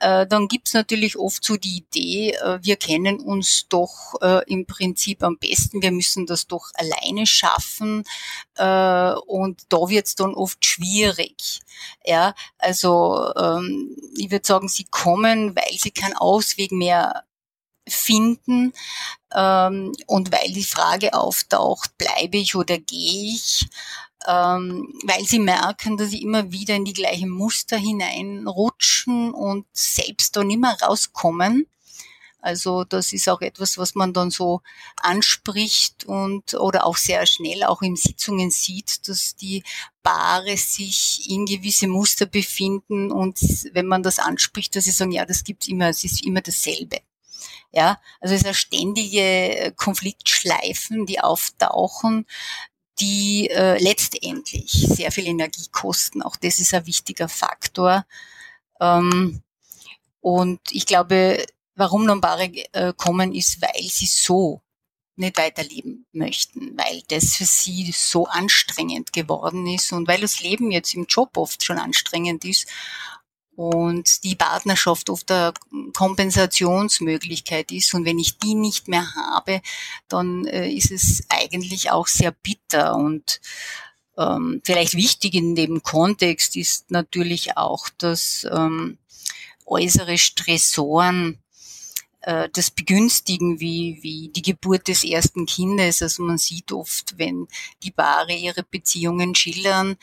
äh, 0.00 0.26
dann 0.26 0.48
gibt's 0.48 0.74
natürlich 0.74 1.18
oft 1.18 1.44
so 1.44 1.56
die 1.56 1.76
Idee, 1.78 2.32
äh, 2.32 2.58
wir 2.62 2.76
kennen 2.76 3.20
uns 3.20 3.66
doch 3.68 4.14
äh, 4.22 4.42
im 4.50 4.66
Prinzip 4.66 5.22
am 5.22 5.38
besten, 5.38 5.82
wir 5.82 5.92
müssen 5.92 6.26
das 6.26 6.46
doch 6.46 6.70
alleine 6.74 7.26
schaffen. 7.26 8.04
Äh, 8.56 9.12
und 9.26 9.62
da 9.68 9.88
wird's 9.88 10.14
dann 10.14 10.34
oft 10.34 10.64
schwierig. 10.64 11.60
Ja, 12.04 12.34
also 12.58 13.32
ähm, 13.36 13.96
ich 14.16 14.30
würde 14.30 14.46
sagen, 14.46 14.68
sie 14.68 14.84
kommen, 15.02 15.56
weil 15.56 15.78
sie 15.78 15.90
keinen 15.90 16.16
Ausweg 16.16 16.72
mehr 16.72 17.24
finden 17.88 18.72
ähm, 19.34 19.92
und 20.06 20.32
weil 20.32 20.52
die 20.52 20.64
Frage 20.64 21.14
auftaucht, 21.14 21.96
bleibe 21.98 22.36
ich 22.36 22.54
oder 22.54 22.78
gehe 22.78 23.34
ich, 23.34 23.68
ähm, 24.26 24.92
weil 25.04 25.24
sie 25.24 25.38
merken, 25.38 25.96
dass 25.96 26.10
sie 26.10 26.22
immer 26.22 26.52
wieder 26.52 26.74
in 26.74 26.84
die 26.84 26.92
gleichen 26.92 27.30
Muster 27.30 27.76
hineinrutschen 27.78 29.32
und 29.32 29.66
selbst 29.72 30.36
da 30.36 30.44
nicht 30.44 30.60
mehr 30.60 30.76
rauskommen. 30.82 31.66
Also 32.42 32.84
das 32.84 33.12
ist 33.12 33.28
auch 33.28 33.40
etwas, 33.40 33.78
was 33.78 33.94
man 33.94 34.12
dann 34.12 34.30
so 34.30 34.62
anspricht 34.96 36.04
und 36.04 36.54
oder 36.54 36.86
auch 36.86 36.96
sehr 36.96 37.26
schnell 37.26 37.64
auch 37.64 37.82
in 37.82 37.96
Sitzungen 37.96 38.50
sieht, 38.50 39.08
dass 39.08 39.36
die 39.36 39.62
Paare 40.02 40.56
sich 40.56 41.28
in 41.28 41.44
gewisse 41.46 41.86
Muster 41.86 42.26
befinden 42.26 43.12
und 43.12 43.38
wenn 43.72 43.86
man 43.86 44.02
das 44.02 44.18
anspricht, 44.18 44.74
dass 44.74 44.84
sie 44.84 44.90
sagen, 44.90 45.12
ja, 45.12 45.26
das 45.26 45.44
gibt's 45.44 45.68
immer, 45.68 45.88
es 45.88 46.04
ist 46.04 46.24
immer 46.24 46.40
dasselbe. 46.40 47.00
Ja, 47.72 48.00
also 48.20 48.34
es 48.34 48.44
eine 48.44 48.54
ständige 48.54 49.72
Konfliktschleifen, 49.76 51.06
die 51.06 51.20
auftauchen, 51.20 52.26
die 52.98 53.48
äh, 53.50 53.82
letztendlich 53.82 54.72
sehr 54.72 55.12
viel 55.12 55.26
Energie 55.26 55.68
kosten. 55.70 56.22
Auch 56.22 56.36
das 56.36 56.58
ist 56.58 56.74
ein 56.74 56.86
wichtiger 56.86 57.28
Faktor. 57.28 58.04
Ähm, 58.80 59.42
und 60.20 60.60
ich 60.70 60.86
glaube, 60.86 61.46
Warum 61.80 62.04
Non-Paare 62.04 62.52
äh, 62.72 62.92
kommen, 62.94 63.34
ist, 63.34 63.62
weil 63.62 63.88
sie 63.88 64.06
so 64.06 64.60
nicht 65.16 65.38
weiterleben 65.38 66.06
möchten, 66.12 66.76
weil 66.76 67.02
das 67.08 67.36
für 67.36 67.44
sie 67.44 67.90
so 67.96 68.26
anstrengend 68.26 69.12
geworden 69.14 69.66
ist 69.66 69.92
und 69.92 70.06
weil 70.06 70.20
das 70.20 70.40
Leben 70.40 70.70
jetzt 70.70 70.94
im 70.94 71.06
Job 71.06 71.36
oft 71.36 71.64
schon 71.64 71.78
anstrengend 71.78 72.44
ist 72.44 72.66
und 73.56 74.24
die 74.24 74.36
Partnerschaft 74.36 75.10
oft 75.10 75.30
eine 75.30 75.52
Kompensationsmöglichkeit 75.94 77.72
ist. 77.72 77.94
Und 77.94 78.04
wenn 78.04 78.18
ich 78.18 78.38
die 78.38 78.54
nicht 78.54 78.88
mehr 78.88 79.14
habe, 79.14 79.60
dann 80.08 80.46
äh, 80.46 80.70
ist 80.70 80.90
es 80.90 81.24
eigentlich 81.28 81.90
auch 81.90 82.06
sehr 82.06 82.30
bitter. 82.30 82.96
Und 82.96 83.40
ähm, 84.16 84.62
vielleicht 84.64 84.94
wichtig 84.94 85.34
in 85.34 85.54
dem 85.54 85.82
Kontext 85.82 86.56
ist 86.56 86.90
natürlich 86.90 87.56
auch, 87.56 87.88
dass 87.98 88.46
ähm, 88.50 88.98
äußere 89.66 90.18
Stressoren 90.18 91.38
das 92.22 92.70
begünstigen, 92.70 93.60
wie, 93.60 93.98
wie 94.02 94.28
die 94.28 94.42
Geburt 94.42 94.88
des 94.88 95.04
ersten 95.04 95.46
Kindes. 95.46 96.02
Also 96.02 96.22
man 96.22 96.38
sieht 96.38 96.70
oft, 96.72 97.18
wenn 97.18 97.48
die 97.82 97.90
Paare 97.90 98.34
ihre 98.34 98.62
Beziehungen 98.62 99.34
schildern, 99.34 99.96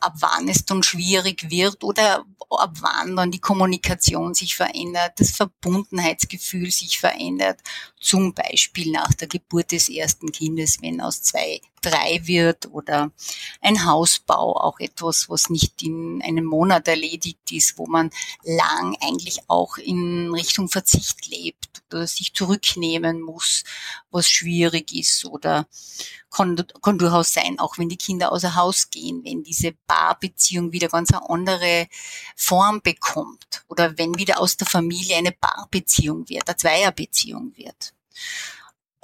ab 0.00 0.14
wann 0.20 0.48
es 0.48 0.64
dann 0.64 0.82
schwierig 0.82 1.50
wird 1.50 1.84
oder 1.84 2.24
ab 2.50 2.76
wann 2.80 3.16
dann 3.16 3.30
die 3.30 3.40
Kommunikation 3.40 4.34
sich 4.34 4.56
verändert, 4.56 5.14
das 5.16 5.32
Verbundenheitsgefühl 5.32 6.70
sich 6.70 6.98
verändert, 6.98 7.60
zum 8.00 8.34
Beispiel 8.34 8.92
nach 8.92 9.12
der 9.14 9.28
Geburt 9.28 9.72
des 9.72 9.88
ersten 9.88 10.30
Kindes, 10.32 10.80
wenn 10.80 11.00
aus 11.00 11.22
zwei 11.22 11.60
drei 11.82 12.20
wird 12.24 12.66
oder 12.72 13.12
ein 13.60 13.84
Hausbau, 13.84 14.56
auch 14.56 14.80
etwas, 14.80 15.28
was 15.28 15.50
nicht 15.50 15.82
in 15.82 16.20
einem 16.22 16.44
Monat 16.44 16.88
erledigt 16.88 17.52
ist, 17.52 17.78
wo 17.78 17.86
man 17.86 18.10
lang 18.42 18.96
eigentlich 19.00 19.40
auch 19.48 19.76
in 19.76 20.32
Richtung 20.32 20.68
Verzicht 20.68 21.26
lebt 21.26 21.82
oder 21.90 22.06
sich 22.06 22.34
zurücknehmen 22.34 23.20
muss, 23.20 23.64
was 24.10 24.28
schwierig 24.28 24.92
ist 24.92 25.26
oder 25.26 25.66
kann, 26.36 26.98
durchaus 26.98 27.32
sein, 27.32 27.58
auch 27.58 27.78
wenn 27.78 27.88
die 27.88 27.96
Kinder 27.96 28.32
außer 28.32 28.54
Haus 28.54 28.90
gehen, 28.90 29.22
wenn 29.24 29.42
diese 29.42 29.72
Paarbeziehung 29.86 30.72
wieder 30.72 30.88
ganz 30.88 31.12
eine 31.12 31.28
andere 31.28 31.88
Form 32.36 32.82
bekommt 32.82 33.64
oder 33.68 33.96
wenn 33.96 34.18
wieder 34.18 34.40
aus 34.40 34.56
der 34.56 34.66
Familie 34.66 35.16
eine 35.16 35.32
Paarbeziehung 35.32 36.28
wird, 36.28 36.48
eine 36.48 36.56
Zweierbeziehung 36.56 37.56
wird. 37.56 37.94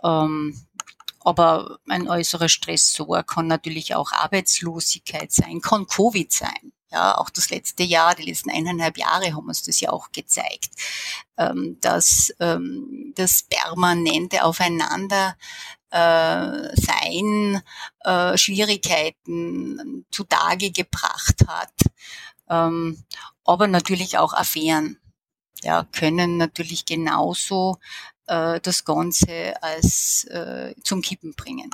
Ähm, 0.03 0.67
aber 1.21 1.79
ein 1.89 2.09
äußerer 2.09 2.49
Stressor 2.49 3.23
kann 3.23 3.47
natürlich 3.47 3.95
auch 3.95 4.13
Arbeitslosigkeit 4.13 5.33
sein, 5.33 5.61
kann 5.61 5.87
Covid 5.87 6.33
sein. 6.33 6.73
Ja, 6.93 7.17
auch 7.17 7.31
das 7.31 7.49
letzte 7.49 7.85
Jahr, 7.85 8.15
die 8.15 8.25
letzten 8.25 8.51
eineinhalb 8.51 8.99
Jahre 8.99 9.35
haben 9.35 9.49
uns 9.49 9.63
das 9.63 9.81
ja 9.81 9.91
auch 9.91 10.13
gezeigt, 10.13 10.71
ähm, 11.39 11.79
dass 11.81 12.35
ähm, 12.39 13.13
das 13.17 13.45
permanente 13.45 14.45
Aufeinander 14.45 15.37
äh, 15.91 16.77
sein 16.77 17.63
äh, 18.01 18.37
Schwierigkeiten 18.37 20.05
zutage 20.11 20.71
gebracht 20.71 21.45
hat, 21.47 21.73
ähm, 22.51 23.03
aber 23.45 23.69
natürlich 23.69 24.19
auch 24.19 24.35
Affären. 24.35 24.99
ja, 25.63 25.85
können 25.93 26.37
natürlich 26.37 26.85
genauso 26.85 27.79
äh, 28.27 28.61
das 28.61 28.85
Ganze 28.85 29.63
als 29.63 30.25
äh, 30.25 30.75
zum 30.83 31.01
Kippen 31.03 31.35
bringen 31.35 31.71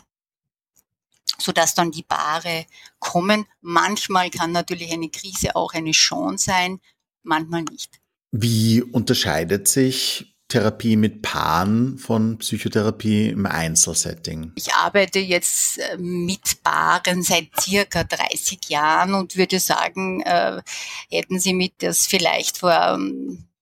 sodass 1.41 1.75
dann 1.75 1.91
die 1.91 2.03
Paare 2.03 2.67
kommen. 2.99 3.47
Manchmal 3.61 4.31
kann 4.31 4.53
natürlich 4.53 4.93
eine 4.93 5.09
Krise 5.09 5.57
auch 5.57 5.75
eine 5.75 5.93
Chance 5.93 6.45
sein, 6.45 6.81
manchmal 7.23 7.63
nicht. 7.63 8.01
Wie 8.31 8.83
unterscheidet 8.83 9.69
sich 9.69 10.35
Therapie 10.49 10.97
mit 10.97 11.23
Paaren 11.23 11.99
von 11.99 12.39
Psychotherapie 12.39 13.29
im 13.29 13.47
Einzelsetting? 13.47 14.53
Ich 14.57 14.73
arbeite 14.75 15.19
jetzt 15.19 15.79
äh, 15.79 15.97
mit 15.99 16.63
Paaren 16.63 17.23
seit 17.23 17.49
circa 17.61 18.05
30 18.05 18.69
Jahren 18.69 19.15
und 19.15 19.37
würde 19.37 19.61
sagen, 19.61 20.23
äh, 20.23 20.63
hätten 21.11 21.39
Sie 21.39 21.53
mich 21.53 21.73
das 21.79 22.07
vielleicht 22.07 22.59
vor 22.59 22.99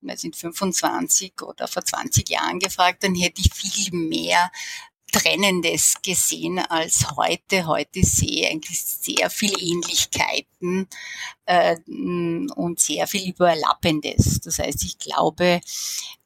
wir 0.06 0.16
sind 0.16 0.36
25 0.36 1.42
oder 1.42 1.68
vor 1.68 1.84
20 1.84 2.28
Jahren 2.28 2.58
gefragt, 2.58 3.02
dann 3.02 3.14
hätte 3.14 3.40
ich 3.40 3.52
viel 3.52 3.92
mehr 3.92 4.50
Trennendes 5.12 5.94
gesehen 6.02 6.58
als 6.58 7.16
heute. 7.16 7.66
Heute 7.66 8.02
sehe 8.02 8.42
ich 8.42 8.50
eigentlich 8.50 8.82
sehr 8.82 9.30
viel 9.30 9.52
Ähnlichkeiten 9.58 10.88
äh, 11.46 11.76
und 11.86 12.80
sehr 12.80 13.06
viel 13.06 13.30
Überlappendes. 13.30 14.40
Das 14.40 14.58
heißt, 14.58 14.82
ich 14.84 14.98
glaube, 14.98 15.60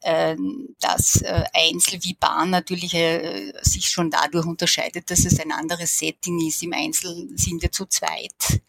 äh, 0.01 0.37
dass 0.81 1.23
äh, 1.23 1.45
Einzel 1.53 2.03
wie 2.03 2.15
Bahn 2.15 2.51
natürlich 2.51 2.95
äh, 2.95 3.53
sich 3.63 3.89
schon 3.89 4.11
dadurch 4.11 4.47
unterscheidet, 4.47 5.11
dass 5.11 5.25
es 5.25 5.39
ein 5.41 5.53
anderes 5.53 5.99
Setting 5.99 6.47
ist. 6.47 6.63
Im 6.63 6.73
Einzel 6.73 7.29
sind 7.37 7.63
wir 7.63 7.71
zu 7.71 7.87
zweit. 7.87 8.63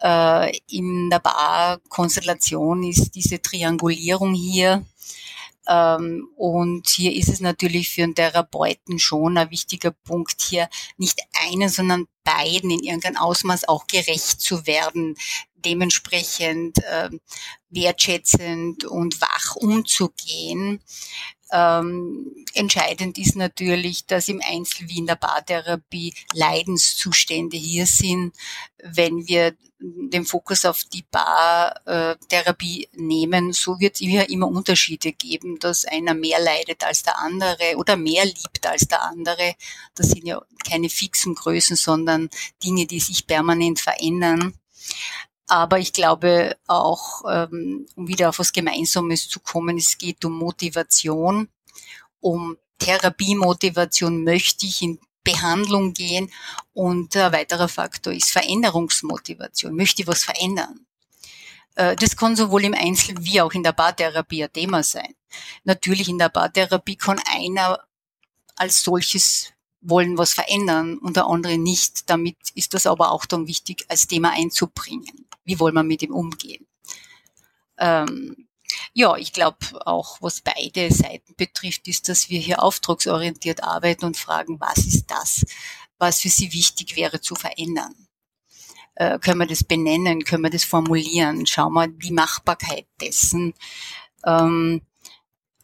Äh, 0.00 0.56
in 0.68 1.10
der 1.10 1.20
Bar-Konstellation 1.20 2.84
ist 2.84 3.14
diese 3.14 3.40
Triangulierung 3.40 4.34
hier 4.34 4.84
und 5.66 6.88
hier 6.88 7.14
ist 7.14 7.28
es 7.28 7.40
natürlich 7.40 7.90
für 7.90 8.02
einen 8.02 8.14
Therapeuten 8.14 8.98
schon 8.98 9.38
ein 9.38 9.50
wichtiger 9.50 9.92
Punkt, 9.92 10.42
hier 10.42 10.68
nicht 10.96 11.20
einen, 11.48 11.68
sondern 11.68 12.08
beiden 12.24 12.70
in 12.70 12.82
irgendeinem 12.82 13.16
Ausmaß 13.16 13.68
auch 13.68 13.86
gerecht 13.86 14.40
zu 14.40 14.66
werden, 14.66 15.16
dementsprechend 15.54 16.78
äh, 16.78 17.10
wertschätzend 17.70 18.84
und 18.84 19.20
wach 19.20 19.56
umzugehen. 19.56 20.80
Ähm, 21.52 22.32
entscheidend 22.54 23.18
ist 23.18 23.36
natürlich, 23.36 24.06
dass 24.06 24.28
im 24.28 24.40
Einzel 24.44 24.88
wie 24.88 24.98
in 24.98 25.06
der 25.06 25.16
Paartherapie 25.16 26.14
Leidenszustände 26.32 27.56
hier 27.56 27.86
sind. 27.86 28.34
Wenn 28.82 29.28
wir 29.28 29.54
den 29.82 30.24
Fokus 30.24 30.64
auf 30.64 30.84
die 30.84 31.02
Paartherapie 31.02 32.88
nehmen, 32.92 33.52
so 33.52 33.80
wird 33.80 33.94
es 33.94 34.00
ja 34.00 34.22
immer 34.22 34.46
Unterschiede 34.46 35.12
geben, 35.12 35.58
dass 35.58 35.84
einer 35.84 36.14
mehr 36.14 36.40
leidet 36.40 36.84
als 36.84 37.02
der 37.02 37.18
andere 37.18 37.76
oder 37.76 37.96
mehr 37.96 38.24
liebt 38.24 38.64
als 38.64 38.86
der 38.86 39.02
andere. 39.02 39.54
Das 39.94 40.10
sind 40.10 40.24
ja 40.24 40.40
keine 40.68 40.88
fixen 40.88 41.34
Größen, 41.34 41.76
sondern 41.76 42.30
Dinge, 42.62 42.86
die 42.86 43.00
sich 43.00 43.26
permanent 43.26 43.80
verändern. 43.80 44.54
Aber 45.48 45.78
ich 45.78 45.92
glaube 45.92 46.56
auch, 46.66 47.22
ähm, 47.28 47.86
um 47.96 48.06
wieder 48.06 48.28
auf 48.28 48.38
was 48.38 48.52
Gemeinsames 48.52 49.28
zu 49.28 49.40
kommen, 49.40 49.76
es 49.76 49.98
geht 49.98 50.24
um 50.24 50.32
Motivation, 50.38 51.48
um 52.20 52.56
Therapiemotivation 52.78 54.24
möchte 54.24 54.66
ich 54.66 54.82
in 54.82 54.98
Behandlung 55.24 55.92
gehen 55.94 56.30
und 56.74 57.16
ein 57.16 57.32
weiterer 57.32 57.68
Faktor 57.68 58.12
ist 58.12 58.30
Veränderungsmotivation. 58.30 59.74
Möchte 59.74 60.02
ich 60.02 60.08
was 60.08 60.24
verändern? 60.24 60.86
Äh, 61.74 61.96
das 61.96 62.16
kann 62.16 62.36
sowohl 62.36 62.64
im 62.64 62.74
Einzel- 62.74 63.16
wie 63.20 63.40
auch 63.40 63.52
in 63.52 63.62
der 63.62 63.72
Paartherapie 63.72 64.44
ein 64.44 64.52
Thema 64.52 64.82
sein. 64.82 65.14
Natürlich 65.64 66.08
in 66.08 66.18
der 66.18 66.28
Paartherapie 66.28 66.96
kann 66.96 67.20
einer 67.26 67.78
als 68.56 68.82
solches 68.82 69.52
wollen 69.82 70.16
was 70.16 70.32
verändern 70.32 70.98
und 70.98 71.16
der 71.16 71.26
andere 71.26 71.58
nicht. 71.58 72.08
Damit 72.08 72.36
ist 72.54 72.74
das 72.74 72.86
aber 72.86 73.10
auch 73.10 73.26
dann 73.26 73.46
wichtig, 73.46 73.84
als 73.88 74.06
Thema 74.06 74.30
einzubringen. 74.30 75.26
Wie 75.44 75.58
wollen 75.58 75.74
wir 75.74 75.82
mit 75.82 76.02
ihm 76.02 76.14
umgehen? 76.14 76.66
Ähm, 77.78 78.46
ja, 78.92 79.16
ich 79.16 79.32
glaube 79.32 79.58
auch, 79.86 80.18
was 80.20 80.40
beide 80.40 80.92
Seiten 80.92 81.34
betrifft, 81.36 81.88
ist, 81.88 82.08
dass 82.08 82.28
wir 82.28 82.40
hier 82.40 82.62
auftragsorientiert 82.62 83.62
arbeiten 83.62 84.04
und 84.04 84.16
fragen, 84.16 84.60
was 84.60 84.78
ist 84.78 85.06
das, 85.06 85.44
was 85.98 86.20
für 86.20 86.28
Sie 86.28 86.52
wichtig 86.52 86.96
wäre 86.96 87.20
zu 87.20 87.34
verändern? 87.34 87.94
Äh, 88.94 89.18
können 89.18 89.38
wir 89.38 89.46
das 89.46 89.64
benennen? 89.64 90.24
Können 90.24 90.42
wir 90.42 90.50
das 90.50 90.64
formulieren? 90.64 91.46
Schauen 91.46 91.72
wir 91.72 91.88
die 91.88 92.12
Machbarkeit 92.12 92.86
dessen. 93.00 93.54
Ähm, 94.24 94.82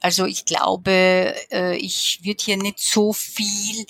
also 0.01 0.27
ich 0.27 0.45
glaube, 0.45 1.35
äh, 1.51 1.77
ich 1.77 2.21
würde 2.23 2.45
hier 2.45 2.57
nicht 2.57 2.79
so 2.79 3.13
viel 3.13 3.87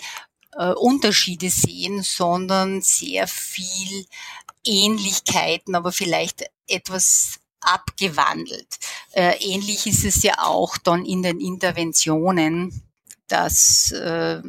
äh, 0.54 0.72
Unterschiede 0.72 1.50
sehen, 1.50 2.02
sondern 2.02 2.82
sehr 2.82 3.28
viel 3.28 4.06
Ähnlichkeiten, 4.64 5.74
aber 5.74 5.92
vielleicht 5.92 6.44
etwas 6.66 7.38
abgewandelt. 7.60 8.78
Äh, 9.12 9.36
ähnlich 9.40 9.86
ist 9.86 10.04
es 10.04 10.22
ja 10.22 10.34
auch 10.38 10.76
dann 10.76 11.04
in 11.04 11.22
den 11.22 11.40
Interventionen, 11.40 12.82
dass 13.26 13.92
äh, 13.92 14.42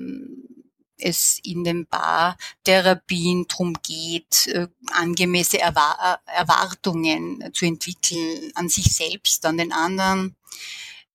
es 0.98 1.40
in 1.44 1.64
den 1.64 1.88
Bartherapien 1.88 3.46
darum 3.48 3.76
geht, 3.82 4.48
äh, 4.48 4.68
angemessene 4.92 5.62
Erwar 5.62 6.22
Erwartungen 6.26 7.50
zu 7.54 7.66
entwickeln 7.66 8.52
an 8.56 8.70
sich 8.70 8.96
selbst, 8.96 9.46
an 9.46 9.58
den 9.58 9.72
anderen, 9.72 10.36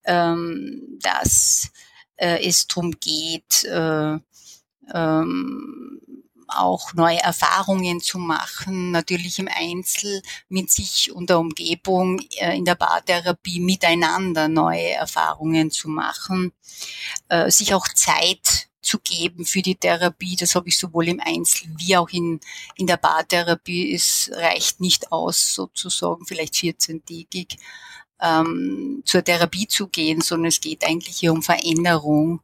ähm, 0.05 0.99
dass 1.01 1.71
äh, 2.17 2.47
es 2.47 2.67
darum 2.67 2.93
geht, 2.99 3.65
äh, 3.65 4.19
ähm, 4.93 6.01
auch 6.49 6.95
neue 6.95 7.19
Erfahrungen 7.19 8.01
zu 8.01 8.19
machen, 8.19 8.91
natürlich 8.91 9.39
im 9.39 9.49
Einzel 9.49 10.23
mit 10.49 10.71
sich 10.71 11.13
und 11.13 11.31
der 11.31 11.39
Umgebung, 11.39 12.21
äh, 12.37 12.57
in 12.57 12.65
der 12.65 12.75
Bartherapie 12.75 13.61
miteinander 13.61 14.49
neue 14.49 14.91
Erfahrungen 14.91 15.71
zu 15.71 15.89
machen, 15.89 16.53
äh, 17.29 17.51
sich 17.51 17.75
auch 17.75 17.89
Zeit 17.89 18.69
zu 18.85 18.99
geben 18.99 19.45
für 19.47 19.63
die 19.63 19.77
Therapie. 19.77 20.37
Das 20.37 20.55
habe 20.55 20.69
ich 20.69 20.79
sowohl 20.79 21.09
im 21.09 21.21
Einzel 21.21 21.69
wie 21.79 21.97
auch 21.97 22.11
in, 22.11 22.41
in 22.77 22.87
der 22.87 22.99
Bartherapie. 22.99 23.95
Es 23.95 24.31
reicht 24.33 24.81
nicht 24.81 25.11
aus, 25.11 25.55
sozusagen 25.55 26.27
vielleicht 26.27 26.55
14-tägig 26.55 27.57
ähm, 28.21 29.03
zur 29.05 29.25
Therapie 29.25 29.67
zu 29.67 29.89
gehen, 29.89 30.21
sondern 30.21 30.49
es 30.49 30.61
geht 30.61 30.85
eigentlich 30.85 31.17
hier 31.17 31.33
um 31.33 31.43
Veränderung 31.43 32.41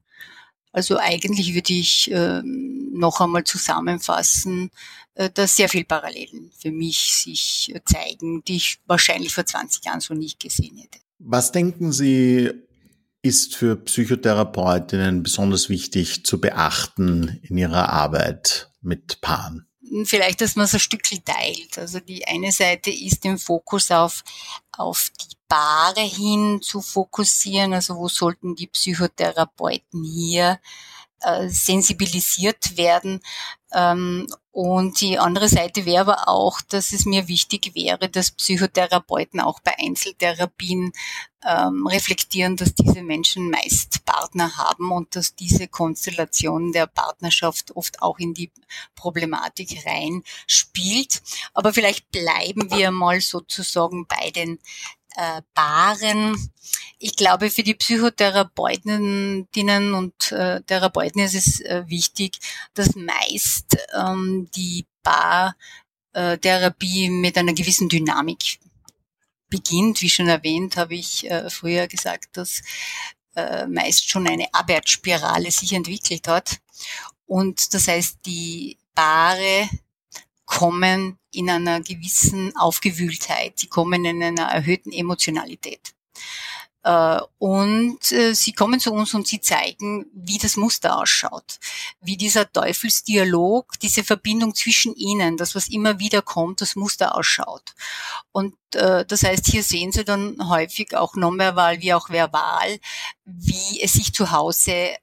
also 0.72 0.98
eigentlich 0.98 1.54
würde 1.54 1.72
ich 1.72 2.10
äh, 2.10 2.42
noch 2.44 3.20
einmal 3.20 3.44
zusammenfassen, 3.44 4.70
äh, 5.14 5.30
dass 5.30 5.56
sehr 5.56 5.68
viel 5.68 5.84
Parallelen 5.84 6.50
für 6.56 6.70
mich 6.70 7.14
sich 7.14 7.72
äh, 7.74 7.80
zeigen, 7.84 8.44
die 8.44 8.56
ich 8.56 8.78
wahrscheinlich 8.86 9.34
vor 9.34 9.44
20 9.44 9.84
Jahren 9.84 10.00
so 10.00 10.14
nicht 10.14 10.40
gesehen 10.40 10.76
hätte. 10.76 10.98
Was 11.18 11.52
denken 11.52 11.92
Sie, 11.92 12.50
ist 13.22 13.56
für 13.56 13.76
Psychotherapeutinnen 13.76 15.22
besonders 15.22 15.68
wichtig 15.68 16.24
zu 16.24 16.40
beachten 16.40 17.40
in 17.42 17.58
ihrer 17.58 17.90
Arbeit 17.90 18.70
mit 18.80 19.20
Paaren? 19.20 19.66
Vielleicht, 20.04 20.40
dass 20.40 20.54
man 20.54 20.68
so 20.68 20.76
ein 20.76 20.80
Stückchen 20.80 21.24
teilt. 21.24 21.76
Also 21.76 21.98
die 21.98 22.26
eine 22.26 22.52
Seite 22.52 22.90
ist 22.90 23.24
den 23.24 23.38
Fokus 23.38 23.90
auf, 23.90 24.22
auf 24.72 25.10
die 25.20 25.36
Paare 25.50 26.00
hin 26.00 26.60
zu 26.62 26.80
fokussieren. 26.80 27.74
Also 27.74 27.96
wo 27.96 28.08
sollten 28.08 28.54
die 28.54 28.68
Psychotherapeuten 28.68 30.02
hier 30.02 30.58
äh, 31.22 31.50
sensibilisiert 31.50 32.78
werden. 32.78 33.20
Ähm, 33.74 34.26
und 34.52 35.00
die 35.02 35.18
andere 35.18 35.48
Seite 35.48 35.84
wäre 35.84 36.00
aber 36.00 36.28
auch, 36.28 36.62
dass 36.62 36.92
es 36.92 37.04
mir 37.04 37.28
wichtig 37.28 37.74
wäre, 37.74 38.08
dass 38.08 38.30
Psychotherapeuten 38.30 39.38
auch 39.38 39.60
bei 39.60 39.78
Einzeltherapien 39.78 40.92
ähm, 41.46 41.86
reflektieren, 41.86 42.56
dass 42.56 42.74
diese 42.74 43.02
Menschen 43.02 43.50
meist 43.50 44.02
Partner 44.06 44.56
haben 44.56 44.90
und 44.90 45.14
dass 45.14 45.34
diese 45.34 45.68
Konstellation 45.68 46.72
der 46.72 46.86
Partnerschaft 46.86 47.76
oft 47.76 48.00
auch 48.00 48.18
in 48.18 48.32
die 48.32 48.50
Problematik 48.94 49.84
rein 49.86 50.22
spielt. 50.46 51.22
Aber 51.52 51.74
vielleicht 51.74 52.10
bleiben 52.10 52.70
wir 52.70 52.90
mal 52.90 53.20
sozusagen 53.20 54.06
bei 54.06 54.30
den 54.30 54.58
äh, 55.16 55.42
Paaren. 55.54 56.52
Ich 56.98 57.16
glaube, 57.16 57.50
für 57.50 57.62
die 57.62 57.74
Psychotherapeutinnen 57.74 59.94
und 59.94 60.32
äh, 60.32 60.60
Therapeuten 60.62 61.22
ist 61.22 61.34
es 61.34 61.60
äh, 61.60 61.84
wichtig, 61.86 62.38
dass 62.74 62.94
meist 62.94 63.78
ähm, 63.94 64.48
die 64.54 64.86
Paartherapie 66.12 67.10
mit 67.10 67.38
einer 67.38 67.54
gewissen 67.54 67.88
Dynamik 67.88 68.58
beginnt. 69.48 70.02
Wie 70.02 70.10
schon 70.10 70.28
erwähnt, 70.28 70.76
habe 70.76 70.94
ich 70.94 71.30
äh, 71.30 71.48
früher 71.50 71.86
gesagt, 71.86 72.36
dass 72.36 72.62
äh, 73.34 73.66
meist 73.66 74.08
schon 74.08 74.26
eine 74.26 74.52
Abwärtsspirale 74.52 75.50
sich 75.50 75.72
entwickelt 75.72 76.28
hat. 76.28 76.58
Und 77.26 77.74
das 77.74 77.88
heißt, 77.88 78.18
die 78.26 78.78
Paare 78.94 79.68
kommen 80.50 81.16
in 81.32 81.48
einer 81.48 81.80
gewissen 81.80 82.54
Aufgewühltheit, 82.56 83.62
die 83.62 83.68
kommen 83.68 84.04
in 84.04 84.20
einer 84.20 84.48
erhöhten 84.48 84.92
Emotionalität. 84.92 85.94
Äh, 86.82 87.20
und 87.38 88.10
äh, 88.10 88.34
sie 88.34 88.52
kommen 88.52 88.80
zu 88.80 88.92
uns 88.92 89.14
und 89.14 89.28
sie 89.28 89.40
zeigen, 89.40 90.06
wie 90.12 90.38
das 90.38 90.56
Muster 90.56 90.98
ausschaut, 90.98 91.60
wie 92.00 92.16
dieser 92.16 92.50
Teufelsdialog, 92.50 93.78
diese 93.80 94.02
Verbindung 94.02 94.54
zwischen 94.56 94.96
ihnen, 94.96 95.36
das 95.36 95.54
was 95.54 95.68
immer 95.68 96.00
wieder 96.00 96.20
kommt, 96.20 96.62
das 96.62 96.74
Muster 96.74 97.14
ausschaut. 97.14 97.74
Und 98.32 98.56
äh, 98.74 99.04
das 99.06 99.22
heißt, 99.22 99.46
hier 99.46 99.62
sehen 99.62 99.92
Sie 99.92 100.04
dann 100.04 100.48
häufig 100.48 100.96
auch 100.96 101.14
nonverbal 101.14 101.80
wie 101.80 101.94
auch 101.94 102.10
verbal, 102.10 102.80
wie 103.24 103.80
es 103.80 103.92
sich 103.92 104.12
zu 104.12 104.32
Hause 104.32 104.96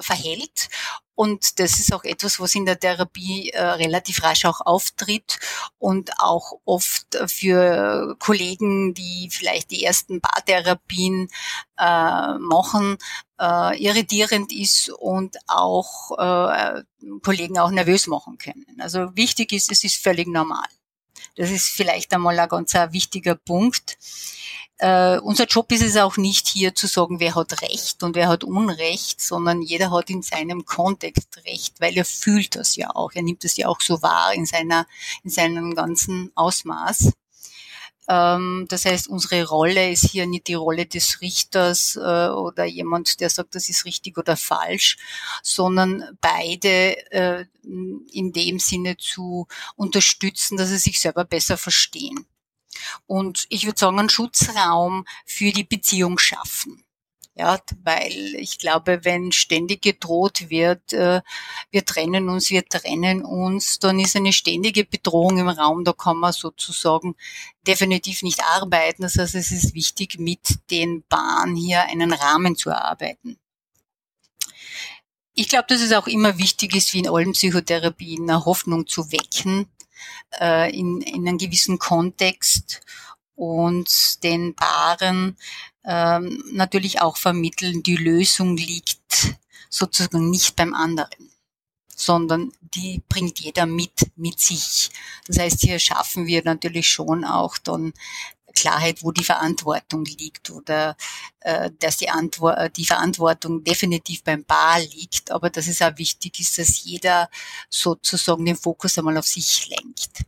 verhält 0.00 0.68
und 1.14 1.58
das 1.58 1.78
ist 1.78 1.92
auch 1.92 2.04
etwas, 2.04 2.40
was 2.40 2.54
in 2.54 2.66
der 2.66 2.78
Therapie 2.78 3.50
äh, 3.50 3.62
relativ 3.62 4.22
rasch 4.22 4.44
auch 4.44 4.60
auftritt 4.60 5.38
und 5.78 6.10
auch 6.18 6.60
oft 6.64 7.06
für 7.26 8.16
Kollegen, 8.18 8.94
die 8.94 9.28
vielleicht 9.30 9.70
die 9.70 9.84
ersten 9.84 10.20
Paartherapien 10.20 11.28
äh, 11.78 12.38
machen, 12.38 12.96
äh, 13.38 13.82
irritierend 13.82 14.52
ist 14.52 14.88
und 14.90 15.36
auch 15.48 16.18
äh, 16.18 16.82
Kollegen 17.22 17.58
auch 17.58 17.70
nervös 17.70 18.06
machen 18.06 18.38
können. 18.38 18.80
Also 18.80 19.14
wichtig 19.14 19.52
ist, 19.52 19.70
es 19.70 19.84
ist 19.84 20.02
völlig 20.02 20.28
normal. 20.28 20.66
Das 21.36 21.50
ist 21.50 21.68
vielleicht 21.68 22.12
einmal 22.12 22.38
ein 22.38 22.48
ganz 22.48 22.74
wichtiger 22.74 23.34
Punkt. 23.34 23.96
Äh, 24.78 25.18
unser 25.20 25.46
Job 25.46 25.70
ist 25.70 25.82
es 25.82 25.96
auch 25.96 26.16
nicht 26.16 26.48
hier 26.48 26.74
zu 26.74 26.88
sagen, 26.88 27.20
wer 27.20 27.36
hat 27.36 27.62
Recht 27.62 28.02
und 28.02 28.16
wer 28.16 28.28
hat 28.28 28.42
Unrecht, 28.42 29.20
sondern 29.20 29.62
jeder 29.62 29.92
hat 29.92 30.10
in 30.10 30.22
seinem 30.22 30.64
Kontext 30.64 31.40
Recht, 31.46 31.80
weil 31.80 31.96
er 31.96 32.04
fühlt 32.04 32.56
das 32.56 32.74
ja 32.74 32.90
auch. 32.90 33.12
Er 33.14 33.22
nimmt 33.22 33.44
das 33.44 33.56
ja 33.56 33.68
auch 33.68 33.80
so 33.80 34.02
wahr 34.02 34.34
in 34.34 34.44
seiner, 34.44 34.86
in 35.22 35.30
seinem 35.30 35.76
ganzen 35.76 36.32
Ausmaß. 36.34 37.12
Ähm, 38.08 38.66
das 38.68 38.84
heißt, 38.84 39.08
unsere 39.08 39.46
Rolle 39.46 39.90
ist 39.90 40.10
hier 40.10 40.26
nicht 40.26 40.48
die 40.48 40.54
Rolle 40.54 40.86
des 40.86 41.20
Richters 41.20 41.96
äh, 41.96 42.28
oder 42.28 42.64
jemand, 42.64 43.20
der 43.20 43.30
sagt, 43.30 43.54
das 43.54 43.68
ist 43.68 43.84
richtig 43.84 44.18
oder 44.18 44.36
falsch, 44.36 44.96
sondern 45.42 46.18
beide 46.20 46.96
äh, 47.12 47.44
in 47.62 48.32
dem 48.32 48.58
Sinne 48.58 48.96
zu 48.96 49.46
unterstützen, 49.76 50.56
dass 50.56 50.68
sie 50.70 50.78
sich 50.78 51.00
selber 51.00 51.24
besser 51.24 51.56
verstehen 51.56 52.26
und 53.06 53.46
ich 53.48 53.66
würde 53.66 53.78
sagen, 53.78 53.98
einen 53.98 54.08
Schutzraum 54.08 55.04
für 55.24 55.52
die 55.52 55.64
Beziehung 55.64 56.18
schaffen. 56.18 56.84
Ja, 57.34 57.58
weil 57.82 58.34
ich 58.36 58.58
glaube, 58.58 59.04
wenn 59.04 59.32
ständig 59.32 59.80
gedroht 59.80 60.50
wird, 60.50 60.92
äh, 60.92 61.22
wir 61.70 61.84
trennen 61.84 62.28
uns, 62.28 62.50
wir 62.50 62.66
trennen 62.68 63.24
uns, 63.24 63.78
dann 63.78 63.98
ist 63.98 64.16
eine 64.16 64.34
ständige 64.34 64.84
Bedrohung 64.84 65.38
im 65.38 65.48
Raum, 65.48 65.82
da 65.82 65.94
kann 65.94 66.18
man 66.18 66.34
sozusagen 66.34 67.16
definitiv 67.66 68.22
nicht 68.22 68.42
arbeiten. 68.44 69.02
Das 69.02 69.16
heißt, 69.16 69.34
es 69.34 69.50
ist 69.50 69.74
wichtig, 69.74 70.18
mit 70.18 70.58
den 70.70 71.04
Bahnen 71.08 71.56
hier 71.56 71.84
einen 71.84 72.12
Rahmen 72.12 72.54
zu 72.54 72.68
erarbeiten. 72.68 73.38
Ich 75.32 75.48
glaube, 75.48 75.66
dass 75.68 75.80
es 75.80 75.92
auch 75.92 76.06
immer 76.06 76.36
wichtig 76.36 76.76
ist, 76.76 76.92
wie 76.92 76.98
in 76.98 77.08
allen 77.08 77.32
Psychotherapien, 77.32 78.28
eine 78.28 78.44
Hoffnung 78.44 78.86
zu 78.86 79.10
wecken, 79.10 79.68
äh, 80.38 80.70
in, 80.78 81.00
in 81.00 81.26
einem 81.26 81.38
gewissen 81.38 81.78
Kontext 81.78 82.82
und 83.34 84.22
den 84.22 84.54
Paaren 84.54 85.38
ähm, 85.84 86.42
natürlich 86.52 87.00
auch 87.00 87.16
vermitteln, 87.16 87.82
die 87.82 87.96
Lösung 87.96 88.56
liegt 88.56 89.36
sozusagen 89.68 90.30
nicht 90.30 90.54
beim 90.56 90.74
anderen, 90.74 91.30
sondern 91.94 92.52
die 92.60 93.02
bringt 93.08 93.40
jeder 93.40 93.66
mit, 93.66 94.10
mit 94.16 94.38
sich. 94.38 94.90
Das 95.26 95.38
heißt, 95.38 95.60
hier 95.60 95.78
schaffen 95.78 96.26
wir 96.26 96.42
natürlich 96.44 96.88
schon 96.88 97.24
auch 97.24 97.58
dann 97.58 97.92
Klarheit, 98.54 99.02
wo 99.02 99.12
die 99.12 99.24
Verantwortung 99.24 100.04
liegt 100.04 100.50
oder 100.50 100.96
äh, 101.40 101.70
dass 101.78 101.96
die, 101.96 102.10
Antwort, 102.10 102.58
äh, 102.58 102.70
die 102.70 102.84
Verantwortung 102.84 103.64
definitiv 103.64 104.22
beim 104.22 104.44
Paar 104.44 104.80
liegt, 104.80 105.30
aber 105.30 105.50
dass 105.50 105.66
es 105.66 105.82
auch 105.82 105.96
wichtig 105.96 106.38
ist, 106.40 106.58
dass 106.58 106.84
jeder 106.84 107.30
sozusagen 107.70 108.44
den 108.44 108.56
Fokus 108.56 108.98
einmal 108.98 109.16
auf 109.16 109.26
sich 109.26 109.68
lenkt. 109.68 110.24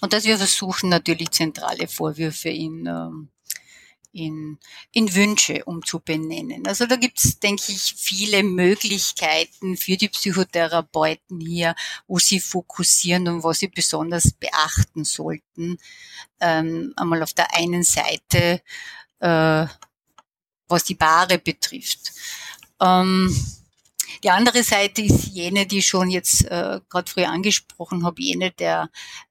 Und 0.00 0.12
dass 0.12 0.24
wir 0.24 0.38
versuchen 0.38 0.90
natürlich 0.90 1.30
zentrale 1.30 1.88
Vorwürfe 1.88 2.50
in 2.50 2.86
ähm, 2.86 3.30
in, 4.12 4.58
in 4.92 5.14
Wünsche 5.14 5.64
umzubenennen. 5.64 6.66
Also 6.66 6.86
da 6.86 6.96
gibt 6.96 7.18
es, 7.22 7.38
denke 7.38 7.64
ich, 7.68 7.94
viele 7.96 8.42
Möglichkeiten 8.42 9.76
für 9.76 9.96
die 9.96 10.08
Psychotherapeuten 10.08 11.40
hier, 11.40 11.74
wo 12.06 12.18
sie 12.18 12.40
fokussieren 12.40 13.28
und 13.28 13.44
was 13.44 13.60
sie 13.60 13.68
besonders 13.68 14.32
beachten 14.32 15.04
sollten. 15.04 15.78
Ähm, 16.40 16.92
einmal 16.96 17.22
auf 17.22 17.34
der 17.34 17.54
einen 17.54 17.82
Seite, 17.82 18.62
äh, 19.20 19.66
was 20.68 20.84
die 20.84 20.94
Paare 20.94 21.38
betrifft. 21.38 22.12
Ähm, 22.80 23.34
die 24.22 24.30
andere 24.30 24.62
Seite 24.62 25.02
ist 25.02 25.26
jene, 25.26 25.66
die 25.66 25.82
schon 25.82 26.10
jetzt 26.10 26.44
äh, 26.44 26.80
gerade 26.88 27.10
früher 27.10 27.28
angesprochen 27.28 28.04
habe, 28.04 28.22
jene 28.22 28.50
der 28.50 28.90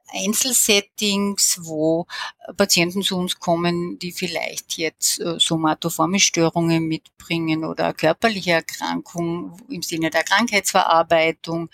Einzelsettings, 0.09 1.59
wo 1.63 2.07
Patienten 2.55 3.01
zu 3.01 3.17
uns 3.17 3.39
kommen, 3.39 3.99
die 3.99 4.13
vielleicht 4.13 4.77
jetzt 4.77 5.19
äh, 5.19 5.37
somatoforme 5.37 6.19
Störungen 6.19 6.87
mitbringen 6.87 7.65
oder 7.65 7.93
körperliche 7.93 8.51
Erkrankung 8.51 9.57
im 9.69 9.81
Sinne 9.81 10.09
der 10.09 10.23
Krankheitsverarbeitung, 10.23 11.69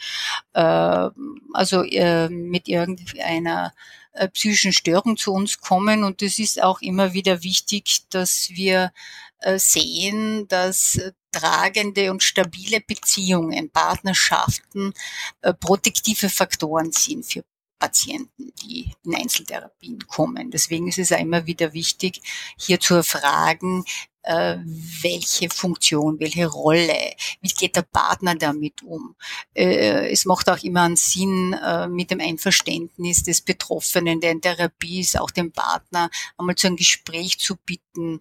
äh, 0.53 1.09
also 1.53 1.83
äh, 1.83 2.29
mit 2.29 2.67
irgendeiner 2.67 3.73
äh, 4.13 4.27
psychischen 4.29 4.73
Störung 4.73 5.15
zu 5.17 5.31
uns 5.31 5.59
kommen. 5.59 6.03
Und 6.03 6.21
es 6.23 6.39
ist 6.39 6.61
auch 6.61 6.81
immer 6.81 7.13
wieder 7.13 7.43
wichtig, 7.43 8.09
dass 8.09 8.49
wir 8.49 8.91
äh, 9.39 9.59
sehen, 9.59 10.47
dass 10.47 10.99
tragende 11.33 12.11
und 12.11 12.23
stabile 12.23 12.79
Beziehungen, 12.79 13.69
Partnerschaften 13.69 14.93
äh, 15.41 15.53
protektive 15.53 16.29
Faktoren 16.29 16.91
sind 16.93 17.25
für 17.25 17.43
Patienten, 17.79 18.53
die 18.63 18.93
in 19.03 19.15
Einzeltherapien 19.15 20.07
kommen. 20.07 20.51
Deswegen 20.51 20.87
ist 20.87 20.99
es 20.99 21.11
auch 21.11 21.19
immer 21.19 21.45
wieder 21.45 21.73
wichtig, 21.73 22.21
hier 22.57 22.79
zu 22.79 22.95
erfragen, 22.95 23.83
äh, 24.23 24.57
welche 25.01 25.49
Funktion, 25.49 26.19
welche 26.19 26.47
Rolle, 26.47 27.13
wie 27.41 27.49
geht 27.49 27.75
der 27.75 27.81
Partner 27.83 28.35
damit 28.35 28.81
um. 28.83 29.15
Äh, 29.53 30.11
es 30.11 30.25
macht 30.25 30.49
auch 30.49 30.63
immer 30.63 30.83
einen 30.83 30.95
Sinn, 30.95 31.53
äh, 31.53 31.87
mit 31.87 32.09
dem 32.09 32.19
Einverständnis 32.19 33.23
des 33.23 33.41
Betroffenen, 33.41 34.21
der 34.21 34.31
in 34.31 34.41
Therapie 34.41 35.01
ist, 35.01 35.19
auch 35.19 35.31
den 35.31 35.51
Partner 35.51 36.09
einmal 36.37 36.55
zu 36.55 36.67
einem 36.67 36.77
Gespräch 36.77 37.37
zu 37.39 37.55
bitten 37.57 38.19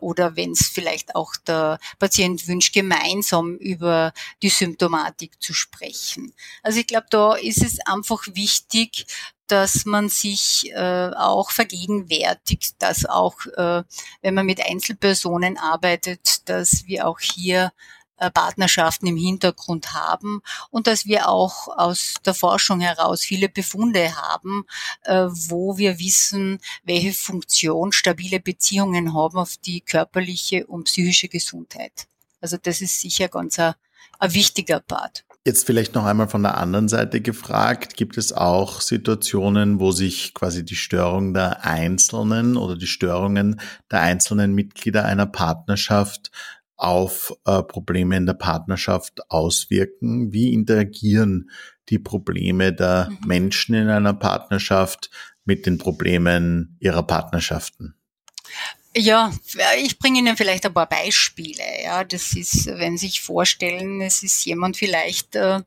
oder 0.00 0.36
wenn 0.36 0.52
es 0.52 0.66
vielleicht 0.66 1.14
auch 1.14 1.36
der 1.46 1.78
Patient 1.98 2.46
wünscht, 2.48 2.74
gemeinsam 2.74 3.56
über 3.56 4.12
die 4.42 4.48
Symptomatik 4.48 5.40
zu 5.40 5.54
sprechen. 5.54 6.34
Also 6.62 6.80
ich 6.80 6.86
glaube, 6.86 7.06
da 7.10 7.34
ist 7.34 7.62
es 7.62 7.78
einfach 7.86 8.22
wichtig, 8.34 9.06
dass 9.50 9.84
man 9.84 10.08
sich 10.08 10.70
äh, 10.72 11.10
auch 11.16 11.50
vergegenwärtigt, 11.50 12.76
dass 12.78 13.06
auch, 13.06 13.46
äh, 13.56 13.82
wenn 14.22 14.34
man 14.34 14.46
mit 14.46 14.64
Einzelpersonen 14.64 15.58
arbeitet, 15.58 16.48
dass 16.48 16.86
wir 16.86 17.06
auch 17.08 17.20
hier 17.20 17.72
äh, 18.20 18.30
Partnerschaften 18.30 19.06
im 19.06 19.16
Hintergrund 19.16 19.94
haben 19.94 20.42
und 20.70 20.86
dass 20.86 21.06
wir 21.06 21.28
auch 21.28 21.68
aus 21.68 22.16
der 22.26 22.34
Forschung 22.34 22.80
heraus 22.80 23.22
viele 23.22 23.48
Befunde 23.48 24.14
haben, 24.14 24.66
äh, 25.04 25.26
wo 25.30 25.78
wir 25.78 25.98
wissen, 25.98 26.60
welche 26.84 27.14
Funktion 27.14 27.92
stabile 27.92 28.38
Beziehungen 28.38 29.14
haben 29.14 29.38
auf 29.38 29.56
die 29.56 29.80
körperliche 29.80 30.66
und 30.66 30.84
psychische 30.84 31.28
Gesundheit. 31.28 32.08
Also 32.42 32.58
das 32.58 32.82
ist 32.82 33.00
sicher 33.00 33.28
ganz 33.28 33.58
ein, 33.58 33.74
ein 34.18 34.34
wichtiger 34.34 34.80
Part. 34.80 35.24
Jetzt 35.46 35.64
vielleicht 35.64 35.94
noch 35.94 36.04
einmal 36.04 36.28
von 36.28 36.42
der 36.42 36.58
anderen 36.58 36.88
Seite 36.88 37.22
gefragt, 37.22 37.96
gibt 37.96 38.18
es 38.18 38.30
auch 38.30 38.82
Situationen, 38.82 39.80
wo 39.80 39.90
sich 39.90 40.34
quasi 40.34 40.66
die 40.66 40.76
Störung 40.76 41.32
der 41.32 41.64
Einzelnen 41.64 42.58
oder 42.58 42.76
die 42.76 42.86
Störungen 42.86 43.58
der 43.90 44.02
einzelnen 44.02 44.54
Mitglieder 44.54 45.06
einer 45.06 45.24
Partnerschaft 45.24 46.30
auf 46.76 47.34
äh, 47.46 47.62
Probleme 47.62 48.18
in 48.18 48.26
der 48.26 48.34
Partnerschaft 48.34 49.30
auswirken? 49.30 50.30
Wie 50.30 50.52
interagieren 50.52 51.50
die 51.88 51.98
Probleme 51.98 52.74
der 52.74 53.08
mhm. 53.08 53.26
Menschen 53.26 53.74
in 53.74 53.88
einer 53.88 54.12
Partnerschaft 54.12 55.10
mit 55.46 55.64
den 55.64 55.78
Problemen 55.78 56.76
ihrer 56.80 57.02
Partnerschaften? 57.02 57.94
Ja, 58.96 59.32
ich 59.78 60.00
bringe 60.00 60.18
Ihnen 60.18 60.36
vielleicht 60.36 60.66
ein 60.66 60.74
paar 60.74 60.88
Beispiele. 60.88 61.62
Ja, 61.84 62.02
das 62.02 62.32
ist, 62.32 62.66
wenn 62.66 62.98
Sie 62.98 63.06
sich 63.06 63.20
vorstellen, 63.20 64.00
es 64.00 64.24
ist 64.24 64.44
jemand 64.44 64.76
vielleicht, 64.76 65.36
äh, 65.36 65.60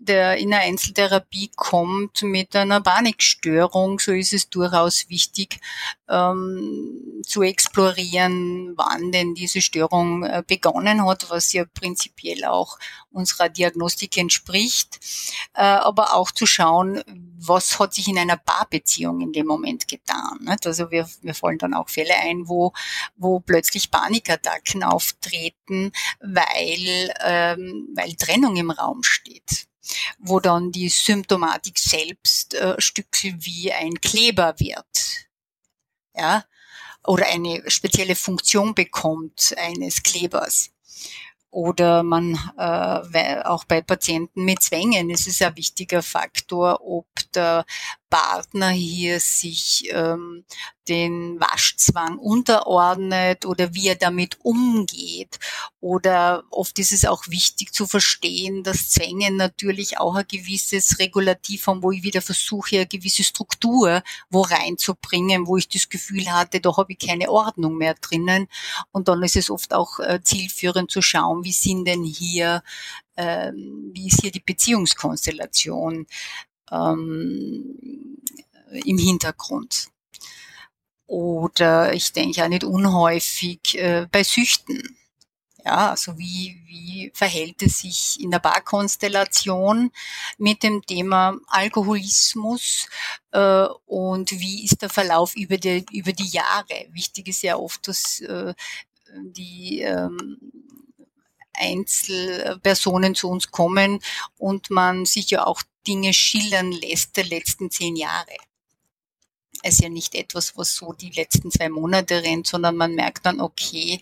der 0.00 0.38
in 0.38 0.52
eine 0.52 0.64
Einzeltherapie 0.64 1.52
kommt 1.54 2.22
mit 2.22 2.56
einer 2.56 2.80
Panikstörung, 2.80 4.00
so 4.00 4.10
ist 4.10 4.32
es 4.32 4.50
durchaus 4.50 5.08
wichtig, 5.08 5.60
ähm, 6.08 7.22
zu 7.26 7.42
explorieren, 7.42 8.74
wann 8.76 9.12
denn 9.12 9.34
diese 9.34 9.62
Störung 9.62 10.24
äh, 10.24 10.42
begonnen 10.46 11.06
hat, 11.06 11.30
was 11.30 11.52
ja 11.52 11.64
prinzipiell 11.64 12.44
auch 12.44 12.78
unserer 13.10 13.48
Diagnostik 13.48 14.16
entspricht, 14.16 15.00
äh, 15.54 15.62
aber 15.62 16.14
auch 16.14 16.30
zu 16.30 16.46
schauen, 16.46 17.02
was 17.38 17.78
hat 17.78 17.94
sich 17.94 18.08
in 18.08 18.18
einer 18.18 18.36
Paarbeziehung 18.36 19.20
in 19.20 19.32
dem 19.32 19.46
Moment 19.46 19.88
getan. 19.88 20.38
Nicht? 20.40 20.66
Also 20.66 20.90
wir, 20.90 21.08
wir 21.22 21.34
fallen 21.34 21.58
dann 21.58 21.74
auch 21.74 21.88
Fälle 21.88 22.14
ein, 22.14 22.48
wo, 22.48 22.72
wo 23.16 23.40
plötzlich 23.40 23.90
Panikattacken 23.90 24.82
auftreten, 24.82 25.92
weil, 26.20 27.14
ähm, 27.24 27.88
weil 27.94 28.14
Trennung 28.14 28.56
im 28.56 28.70
Raum 28.70 29.02
steht 29.02 29.66
wo 30.18 30.40
dann 30.40 30.72
die 30.72 30.88
Symptomatik 30.88 31.78
selbst 31.78 32.54
äh, 32.54 32.74
Stücke 32.80 33.34
wie 33.38 33.72
ein 33.72 34.00
Kleber 34.00 34.54
wird. 34.58 35.13
Ja, 36.14 36.44
oder 37.06 37.26
eine 37.26 37.62
spezielle 37.70 38.16
Funktion 38.16 38.74
bekommt 38.74 39.54
eines 39.58 40.02
Klebers. 40.02 40.70
Oder 41.50 42.02
man 42.02 42.34
äh, 42.58 43.42
auch 43.44 43.64
bei 43.64 43.80
Patienten 43.80 44.44
mit 44.44 44.62
Zwängen, 44.62 45.10
es 45.10 45.26
ist 45.28 45.40
ein 45.40 45.56
wichtiger 45.56 46.02
Faktor, 46.02 46.80
ob 46.84 47.06
der 47.32 47.64
Partner 48.14 48.70
hier 48.70 49.18
sich 49.18 49.88
ähm, 49.90 50.44
den 50.86 51.40
Waschzwang 51.40 52.16
unterordnet 52.16 53.44
oder 53.44 53.74
wie 53.74 53.88
er 53.88 53.96
damit 53.96 54.38
umgeht. 54.44 55.40
Oder 55.80 56.44
oft 56.50 56.78
ist 56.78 56.92
es 56.92 57.06
auch 57.06 57.26
wichtig 57.26 57.74
zu 57.74 57.88
verstehen, 57.88 58.62
dass 58.62 58.90
Zwänge 58.90 59.32
natürlich 59.32 59.98
auch 59.98 60.14
ein 60.14 60.26
gewisses 60.28 61.00
Regulativ 61.00 61.66
haben, 61.66 61.82
wo 61.82 61.90
ich 61.90 62.04
wieder 62.04 62.22
versuche, 62.22 62.76
eine 62.76 62.86
gewisse 62.86 63.24
Struktur 63.24 64.00
wo 64.30 64.42
reinzubringen, 64.42 65.48
wo 65.48 65.56
ich 65.56 65.68
das 65.68 65.88
Gefühl 65.88 66.30
hatte, 66.30 66.60
da 66.60 66.76
habe 66.76 66.92
ich 66.92 67.04
keine 67.04 67.28
Ordnung 67.28 67.76
mehr 67.78 67.94
drinnen. 67.94 68.46
Und 68.92 69.08
dann 69.08 69.24
ist 69.24 69.34
es 69.34 69.50
oft 69.50 69.74
auch 69.74 69.98
äh, 69.98 70.20
zielführend 70.22 70.88
zu 70.88 71.02
schauen, 71.02 71.42
wie 71.42 71.52
sind 71.52 71.84
denn 71.86 72.04
hier, 72.04 72.62
äh, 73.16 73.50
wie 73.52 74.06
ist 74.06 74.20
hier 74.20 74.30
die 74.30 74.38
Beziehungskonstellation 74.38 76.06
ähm, 76.70 78.18
im 78.84 78.98
Hintergrund. 78.98 79.88
Oder 81.06 81.92
ich 81.92 82.12
denke 82.12 82.42
auch 82.44 82.48
nicht 82.48 82.64
unhäufig 82.64 83.78
äh, 83.78 84.06
bei 84.10 84.24
Süchten. 84.24 84.96
Ja, 85.64 85.90
also 85.90 86.18
wie, 86.18 86.60
wie 86.66 87.10
verhält 87.14 87.62
es 87.62 87.80
sich 87.80 88.20
in 88.20 88.30
der 88.30 88.38
Barkonstellation 88.38 89.90
mit 90.36 90.62
dem 90.62 90.82
Thema 90.82 91.38
Alkoholismus 91.46 92.86
äh, 93.32 93.66
und 93.86 94.30
wie 94.32 94.64
ist 94.64 94.82
der 94.82 94.90
Verlauf 94.90 95.34
über 95.36 95.56
die, 95.56 95.86
über 95.92 96.12
die 96.12 96.28
Jahre? 96.28 96.86
Wichtig 96.90 97.28
ist 97.28 97.42
ja 97.42 97.56
oft, 97.56 97.88
dass 97.88 98.20
äh, 98.20 98.52
die 99.22 99.80
ähm, 99.80 100.38
Einzelpersonen 101.54 103.14
zu 103.14 103.28
uns 103.28 103.50
kommen 103.50 104.00
und 104.38 104.70
man 104.70 105.04
sich 105.06 105.30
ja 105.30 105.46
auch 105.46 105.62
Dinge 105.86 106.14
schildern 106.14 106.72
lässt 106.72 107.16
der 107.16 107.24
letzten 107.24 107.70
zehn 107.70 107.96
Jahre. 107.96 108.36
Es 109.66 109.76
ist 109.76 109.82
ja 109.82 109.88
nicht 109.88 110.14
etwas, 110.14 110.58
was 110.58 110.74
so 110.74 110.92
die 110.92 111.10
letzten 111.10 111.50
zwei 111.50 111.70
Monate 111.70 112.22
rennt, 112.22 112.46
sondern 112.46 112.76
man 112.76 112.94
merkt 112.94 113.24
dann, 113.24 113.40
okay, 113.40 113.98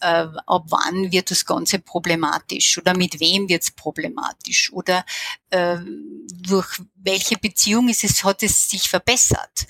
äh, 0.00 0.26
ab 0.46 0.64
wann 0.68 1.10
wird 1.10 1.32
das 1.32 1.44
Ganze 1.44 1.80
problematisch 1.80 2.78
oder 2.78 2.96
mit 2.96 3.18
wem 3.18 3.48
wird 3.48 3.64
es 3.64 3.72
problematisch 3.72 4.72
oder 4.72 5.04
äh, 5.50 5.78
durch 6.30 6.80
welche 6.94 7.36
Beziehung 7.36 7.88
ist 7.88 8.04
es, 8.04 8.22
hat 8.22 8.44
es 8.44 8.70
sich 8.70 8.88
verbessert. 8.88 9.66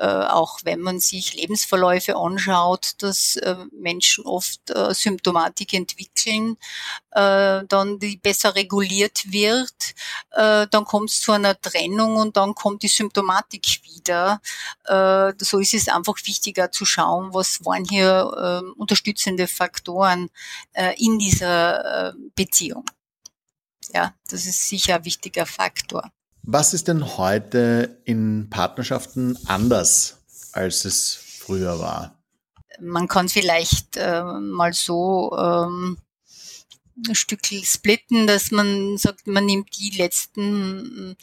Äh, 0.00 0.06
auch 0.06 0.60
wenn 0.64 0.80
man 0.80 0.98
sich 0.98 1.34
Lebensverläufe 1.34 2.16
anschaut, 2.16 2.92
dass 3.02 3.36
äh, 3.36 3.56
Menschen 3.70 4.24
oft 4.24 4.70
äh, 4.70 4.94
Symptomatik 4.94 5.74
entwickeln, 5.74 6.56
dann 7.12 7.98
die 7.98 8.18
besser 8.18 8.54
reguliert 8.54 9.32
wird, 9.32 9.94
dann 10.30 10.84
kommt 10.84 11.10
es 11.10 11.20
zu 11.20 11.32
einer 11.32 11.60
Trennung 11.60 12.16
und 12.16 12.36
dann 12.36 12.54
kommt 12.54 12.84
die 12.84 12.88
Symptomatik 12.88 13.80
wieder. 13.82 14.40
so 15.40 15.58
ist 15.58 15.74
es 15.74 15.88
einfach 15.88 16.14
wichtiger 16.24 16.70
zu 16.70 16.84
schauen, 16.84 17.34
was 17.34 17.64
waren 17.64 17.84
hier 17.84 18.72
unterstützende 18.76 19.48
Faktoren 19.48 20.30
in 20.98 21.18
dieser 21.18 22.14
Beziehung. 22.36 22.84
Ja, 23.92 24.14
das 24.28 24.46
ist 24.46 24.68
sicher 24.68 24.96
ein 24.96 25.04
wichtiger 25.04 25.46
Faktor. 25.46 26.12
Was 26.42 26.74
ist 26.74 26.88
denn 26.88 27.16
heute 27.18 28.00
in 28.04 28.48
Partnerschaften 28.50 29.38
anders, 29.46 30.18
als 30.52 30.84
es 30.84 31.14
früher 31.14 31.78
war? 31.78 32.18
Man 32.80 33.08
kann 33.08 33.28
vielleicht 33.28 33.96
äh, 33.96 34.22
mal 34.22 34.72
so 34.72 35.36
ähm, 35.36 35.98
ein 37.06 37.14
Stück 37.14 37.40
splitten, 37.46 38.26
dass 38.26 38.50
man 38.50 38.96
sagt, 38.96 39.26
man 39.26 39.46
nimmt 39.46 39.76
die 39.78 39.90
letzten 39.90 41.16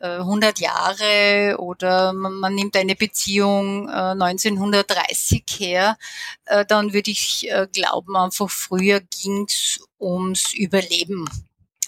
100 0.00 0.60
äh, 0.60 0.64
Jahre 0.64 1.56
oder 1.58 2.12
man, 2.12 2.34
man 2.34 2.54
nimmt 2.54 2.76
eine 2.76 2.96
Beziehung 2.96 3.88
äh, 3.88 3.92
1930 3.92 5.44
her, 5.58 5.98
äh, 6.46 6.64
dann 6.64 6.92
würde 6.92 7.10
ich 7.10 7.50
äh, 7.50 7.66
glauben, 7.70 8.16
einfach 8.16 8.50
früher 8.50 9.00
ging 9.00 9.46
es 9.46 9.80
ums 9.98 10.54
Überleben 10.54 11.28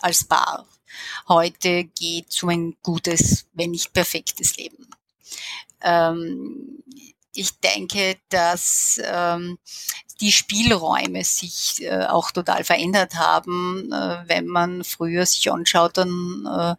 als 0.01 0.25
Paar. 0.25 0.67
Heute 1.29 1.85
geht 1.85 2.27
es 2.31 2.43
um 2.43 2.49
ein 2.51 2.77
gutes, 2.83 3.47
wenn 3.53 3.71
nicht 3.73 3.93
perfektes 3.93 4.57
Leben. 4.57 4.89
Ähm, 5.81 6.83
ich 7.35 7.59
denke, 7.61 8.17
dass 8.29 9.01
ähm, 9.03 9.59
die 10.23 10.31
Spielräume 10.31 11.25
sich 11.25 11.83
äh, 11.83 12.07
auch 12.07 12.31
total 12.31 12.63
verändert 12.63 13.17
haben. 13.17 13.91
Äh, 13.93 14.23
wenn 14.29 14.47
man 14.47 14.85
früher 14.85 15.27
sich 15.27 15.51
anschaut, 15.51 15.99
dann 15.99 16.47
äh, 16.47 16.75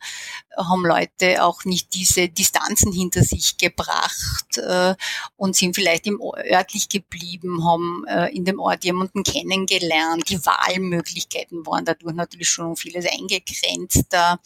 haben 0.57 0.85
Leute 0.85 1.43
auch 1.43 1.65
nicht 1.65 1.93
diese 1.93 2.29
Distanzen 2.29 2.93
hinter 2.93 3.21
sich 3.23 3.57
gebracht 3.57 4.57
äh, 4.57 4.95
und 5.35 5.57
sind 5.57 5.75
vielleicht 5.75 6.07
im 6.07 6.21
örtlich 6.21 6.87
geblieben, 6.87 7.65
haben 7.65 8.05
äh, 8.07 8.29
in 8.29 8.45
dem 8.45 8.59
Ort 8.59 8.85
jemanden 8.85 9.23
kennengelernt. 9.23 10.29
Die 10.29 10.43
Wahlmöglichkeiten 10.45 11.65
waren 11.65 11.83
dadurch 11.83 12.15
natürlich 12.15 12.47
schon 12.49 12.77
vieles 12.77 13.05
eingegrenzter 13.05 14.39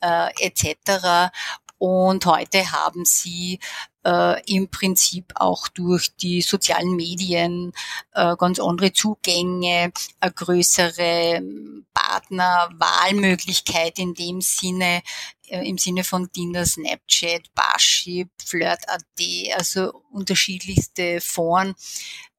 äh, 0.00 0.30
etc. 0.40 1.30
Und 1.78 2.26
heute 2.26 2.72
haben 2.72 3.04
sie 3.04 3.60
äh, 4.04 4.42
im 4.52 4.68
Prinzip 4.68 5.32
auch 5.34 5.68
durch 5.68 6.14
die 6.16 6.42
sozialen 6.42 6.96
Medien 6.96 7.72
äh, 8.12 8.36
ganz 8.36 8.60
andere 8.60 8.92
Zugänge, 8.92 9.92
eine 10.20 10.32
größere 10.32 11.42
Partnerwahlmöglichkeit 11.94 13.98
in 13.98 14.14
dem 14.14 14.40
Sinne, 14.40 15.02
äh, 15.48 15.68
im 15.68 15.78
Sinne 15.78 16.04
von 16.04 16.30
Tinder, 16.32 16.66
Snapchat, 16.66 17.54
Parship, 17.54 18.28
Flirt.at, 18.44 19.04
also 19.56 20.02
unterschiedlichste 20.10 21.20
Foren, 21.20 21.74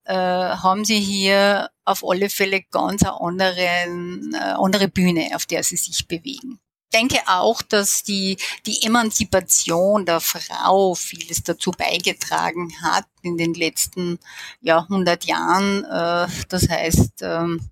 äh, 0.06 0.14
haben 0.14 0.86
sie 0.86 1.00
hier 1.00 1.70
auf 1.84 2.04
alle 2.08 2.30
Fälle 2.30 2.62
ganz 2.72 3.04
eine 3.04 3.20
andere, 3.20 3.60
äh, 3.60 4.38
andere 4.38 4.88
Bühne, 4.88 5.32
auf 5.34 5.46
der 5.46 5.64
sie 5.64 5.78
sich 5.78 6.08
bewegen 6.08 6.60
denke 6.94 7.20
auch, 7.28 7.62
dass 7.62 8.04
die, 8.04 8.38
die 8.66 8.84
Emanzipation 8.84 10.06
der 10.06 10.20
Frau 10.20 10.96
vieles 10.96 11.44
dazu 11.44 11.72
beigetragen 11.72 12.74
hat 12.82 13.06
in 13.22 13.38
den 13.38 13.54
letzten 13.54 14.20
ja, 14.62 14.80
100 14.80 15.26
Jahren. 15.26 15.84
Äh, 15.84 16.28
das 16.50 16.70
heißt, 16.70 17.22
ähm, 17.22 17.70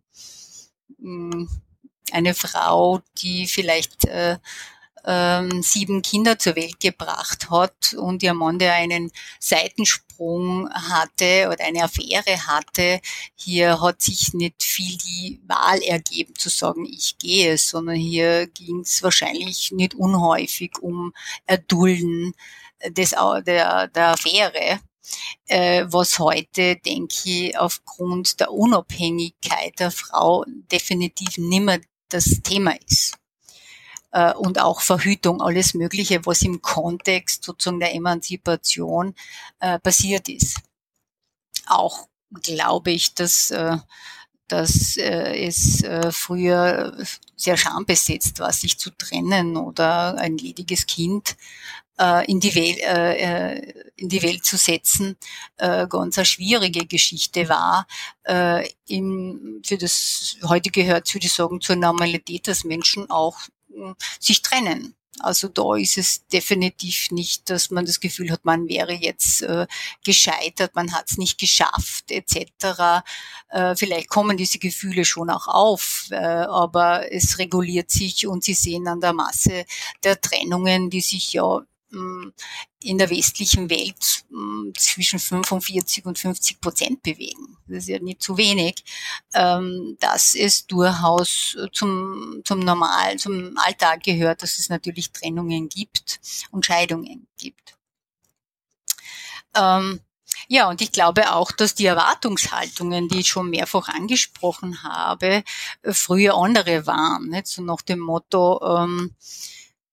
eine 2.12 2.34
Frau, 2.34 3.02
die 3.18 3.48
vielleicht 3.48 4.06
äh, 4.06 4.38
ähm, 5.06 5.62
sieben 5.62 6.02
Kinder 6.02 6.40
zur 6.40 6.56
Welt 6.56 6.80
gebracht 6.80 7.50
hat 7.50 7.94
und 7.98 8.24
ihr 8.24 8.34
Mann, 8.34 8.60
der 8.60 8.74
einen 8.74 9.12
Seitensprung 9.40 10.70
hatte 10.70 11.50
oder 11.52 11.66
eine 11.66 11.84
Affäre 11.84 12.48
hatte, 12.48 13.02
hier 13.36 13.82
hat 13.82 14.02
sich 14.02 14.34
nicht 14.34 14.64
viel 14.64 14.98
die 14.98 15.42
Wahl 15.48 15.82
ergeben 15.82 16.36
zu 16.36 16.50
sagen, 16.50 16.86
ich 16.86 17.18
gehe, 17.18 17.58
sondern 17.58 17.96
hier 17.96 18.48
ging 18.48 18.82
es 18.82 19.04
wahrscheinlich 19.04 19.72
nicht 19.72 19.96
unhäufig 19.96 20.80
um 20.82 21.14
Erdulden 21.46 22.34
des, 22.90 23.12
der, 23.12 23.88
der 23.88 24.08
Affäre. 24.08 24.80
Äh, 25.48 25.86
was 25.90 26.18
heute, 26.18 26.78
denke 26.78 27.16
ich, 27.26 27.58
aufgrund 27.58 28.40
der 28.40 28.52
Unabhängigkeit 28.52 29.78
der 29.80 29.92
Frau 29.92 30.46
definitiv 30.72 31.38
nimmer 31.38 31.80
das 32.10 32.42
Thema 32.42 32.74
ist 32.88 33.18
äh, 34.14 34.34
und 34.34 34.62
auch 34.62 34.82
Verhütung, 34.82 35.42
alles 35.42 35.74
Mögliche, 35.74 36.26
was 36.26 36.42
im 36.44 36.62
Kontext 36.62 37.44
sozusagen 37.44 37.80
der 37.80 37.94
Emanzipation 37.94 39.16
äh, 39.60 39.80
passiert 39.80 40.30
ist. 40.30 40.58
Auch 41.68 42.08
glaube 42.42 42.92
ich, 42.92 43.14
dass 43.14 43.52
äh, 43.52 43.78
dass 44.48 44.98
äh, 44.98 45.46
es 45.46 45.82
äh, 45.84 46.12
früher 46.12 46.96
sehr 47.36 47.58
schambesetzt 47.58 48.40
war, 48.40 48.54
sich 48.54 48.78
zu 48.78 48.92
trennen 48.92 49.58
oder 49.58 50.16
ein 50.18 50.38
lediges 50.38 50.86
Kind 50.86 51.38
äh, 51.98 52.30
in, 52.30 52.40
die 52.40 52.54
Welt, 52.54 52.80
äh, 52.80 53.56
äh, 53.56 53.74
in 53.96 54.10
die 54.10 54.22
Welt 54.22 54.46
zu 54.46 54.58
setzen, 54.58 55.18
äh, 55.58 55.88
ganz 55.88 56.18
eine 56.18 56.26
schwierige 56.26 56.86
Geschichte 56.86 57.50
war. 57.50 57.88
Äh, 58.24 58.70
im, 58.88 59.62
für 59.66 59.78
das, 59.78 60.38
heute 60.44 60.70
gehört, 60.70 61.14
würde 61.14 61.26
ich 61.26 61.34
sagen, 61.34 61.62
zur 61.62 61.76
Normalität, 61.76 62.48
dass 62.48 62.64
Menschen 62.64 63.10
auch 63.10 63.40
sich 64.20 64.42
trennen. 64.42 64.96
Also 65.20 65.48
da 65.48 65.76
ist 65.76 65.98
es 65.98 66.26
definitiv 66.28 67.12
nicht, 67.12 67.50
dass 67.50 67.70
man 67.70 67.86
das 67.86 68.00
Gefühl 68.00 68.32
hat, 68.32 68.46
man 68.46 68.68
wäre 68.68 68.94
jetzt 68.94 69.44
äh, 69.44 69.68
gescheitert, 70.04 70.74
man 70.76 70.92
hat 70.92 71.06
es 71.08 71.18
nicht 71.18 71.40
geschafft 71.40 72.10
etc. 72.10 73.04
Äh, 73.50 73.76
vielleicht 73.76 74.10
kommen 74.10 74.38
diese 74.38 74.58
Gefühle 74.58 75.06
schon 75.06 75.30
auch 75.30 75.48
auf, 75.48 76.08
äh, 76.10 76.16
aber 76.16 77.12
es 77.12 77.38
reguliert 77.38 77.92
sich 77.92 78.26
und 78.26 78.44
Sie 78.44 78.56
sehen 78.56 78.88
an 78.88 79.02
der 79.02 79.14
Masse 79.14 79.66
der 80.04 80.20
Trennungen, 80.20 80.90
die 80.90 81.02
sich 81.02 81.34
ja 81.34 81.62
in 82.82 82.98
der 82.98 83.10
westlichen 83.10 83.70
Welt 83.70 84.26
zwischen 84.78 85.20
45 85.20 86.06
und 86.06 86.18
50 86.18 86.60
Prozent 86.60 87.04
bewegen. 87.04 87.58
Das 87.68 87.84
ist 87.84 87.90
ja 87.90 88.00
nicht 88.00 88.22
zu 88.22 88.38
wenig, 88.38 88.84
ähm, 89.34 89.98
dass 90.00 90.36
es 90.36 90.68
durchaus 90.68 91.58
zum, 91.72 92.42
zum 92.44 92.60
Normal, 92.60 93.18
zum 93.18 93.58
Alltag 93.58 94.04
gehört, 94.04 94.42
dass 94.44 94.60
es 94.60 94.70
natürlich 94.70 95.12
Trennungen 95.12 95.70
gibt 95.70 96.20
und 96.52 96.66
Scheidungen 96.66 97.28
gibt. 97.38 97.76
Ähm, 99.56 100.00
ja, 100.48 100.70
und 100.70 100.82
ich 100.82 100.92
glaube 100.92 101.34
auch, 101.34 101.52
dass 101.52 101.76
die 101.76 101.86
Erwartungshaltungen, 101.86 103.08
die 103.08 103.22
ich 103.22 103.28
schon 103.28 103.50
mehrfach 103.50 103.88
angesprochen 103.90 104.84
habe, 104.84 105.44
früher 105.84 106.36
andere 106.36 106.86
waren. 106.86 107.30
Nicht? 107.30 107.48
So 107.48 107.62
nach 107.62 107.82
dem 107.82 108.00
Motto, 108.00 108.62
ähm, 108.64 109.16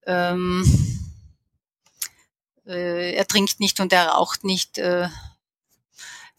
ähm, 0.06 1.09
äh, 2.70 3.14
er 3.14 3.26
trinkt 3.26 3.60
nicht 3.60 3.80
und 3.80 3.92
er 3.92 4.08
raucht 4.08 4.44
nicht. 4.44 4.78
Äh, 4.78 5.08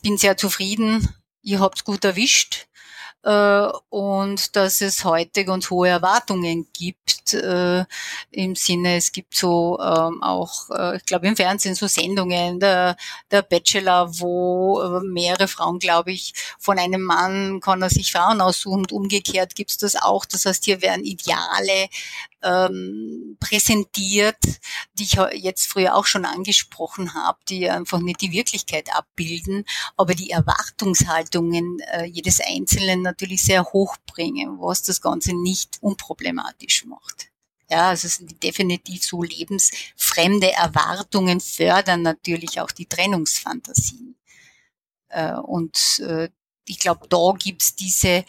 bin 0.01 0.17
sehr 0.17 0.37
zufrieden. 0.37 1.07
Ihr 1.41 1.59
habt's 1.59 1.83
gut 1.83 2.03
erwischt. 2.05 2.67
Äh, 3.23 3.67
und 3.89 4.55
dass 4.55 4.81
es 4.81 5.05
heute 5.05 5.45
ganz 5.45 5.69
hohe 5.69 5.89
Erwartungen 5.89 6.67
gibt 6.73 7.33
äh, 7.33 7.85
im 8.31 8.55
Sinne, 8.55 8.95
es 8.95 9.11
gibt 9.11 9.35
so 9.35 9.79
ähm, 9.79 10.23
auch, 10.23 10.71
äh, 10.71 10.97
ich 10.97 11.05
glaube 11.05 11.27
im 11.27 11.35
Fernsehen 11.35 11.75
so 11.75 11.85
Sendungen, 11.85 12.59
der, 12.59 12.97
der 13.29 13.43
Bachelor, 13.43 14.19
wo 14.19 14.81
äh, 14.81 15.05
mehrere 15.05 15.47
Frauen, 15.47 15.77
glaube 15.77 16.11
ich, 16.11 16.33
von 16.57 16.79
einem 16.79 17.01
Mann 17.01 17.59
kann 17.59 17.83
er 17.83 17.91
sich 17.91 18.11
Frauen 18.11 18.41
aussuchen 18.41 18.79
und 18.79 18.91
umgekehrt 18.91 19.53
gibt's 19.53 19.77
das 19.77 19.95
auch. 19.95 20.25
Das 20.25 20.45
heißt, 20.47 20.65
hier 20.65 20.81
werden 20.81 21.05
Ideale 21.05 21.89
ähm, 22.43 23.37
präsentiert, 23.39 24.37
die 24.93 25.03
ich 25.03 25.17
jetzt 25.33 25.67
früher 25.67 25.95
auch 25.95 26.05
schon 26.05 26.25
angesprochen 26.25 27.13
habe, 27.13 27.39
die 27.47 27.69
einfach 27.69 27.99
nicht 27.99 28.21
die 28.21 28.31
Wirklichkeit 28.31 28.93
abbilden, 28.95 29.65
aber 29.97 30.15
die 30.15 30.31
Erwartungshaltungen 30.31 31.79
äh, 31.91 32.05
jedes 32.05 32.39
Einzelnen 32.39 33.01
natürlich 33.01 33.43
sehr 33.43 33.63
hoch 33.65 33.97
bringen, 34.05 34.59
was 34.59 34.83
das 34.83 35.01
Ganze 35.01 35.33
nicht 35.33 35.77
unproblematisch 35.81 36.85
macht. 36.85 37.31
Ja, 37.69 37.89
also 37.89 38.07
es 38.07 38.15
sind 38.15 38.43
definitiv 38.43 39.03
so 39.03 39.23
lebensfremde 39.23 40.51
Erwartungen 40.51 41.39
fördern 41.39 42.01
natürlich 42.01 42.59
auch 42.59 42.71
die 42.71 42.85
Trennungsfantasien. 42.85 44.17
Äh, 45.07 45.35
und 45.35 45.99
äh, 45.99 46.29
ich 46.67 46.79
glaube, 46.79 47.07
da 47.07 47.33
gibt's 47.37 47.75
diese 47.75 48.25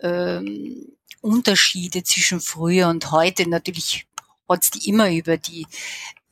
ähm, 0.00 0.97
Unterschiede 1.28 2.02
zwischen 2.02 2.40
früher 2.40 2.88
und 2.88 3.10
heute. 3.10 3.48
Natürlich 3.48 4.06
hat 4.48 4.62
es 4.62 4.70
die 4.70 4.88
immer 4.88 5.10
über 5.10 5.36
die 5.36 5.66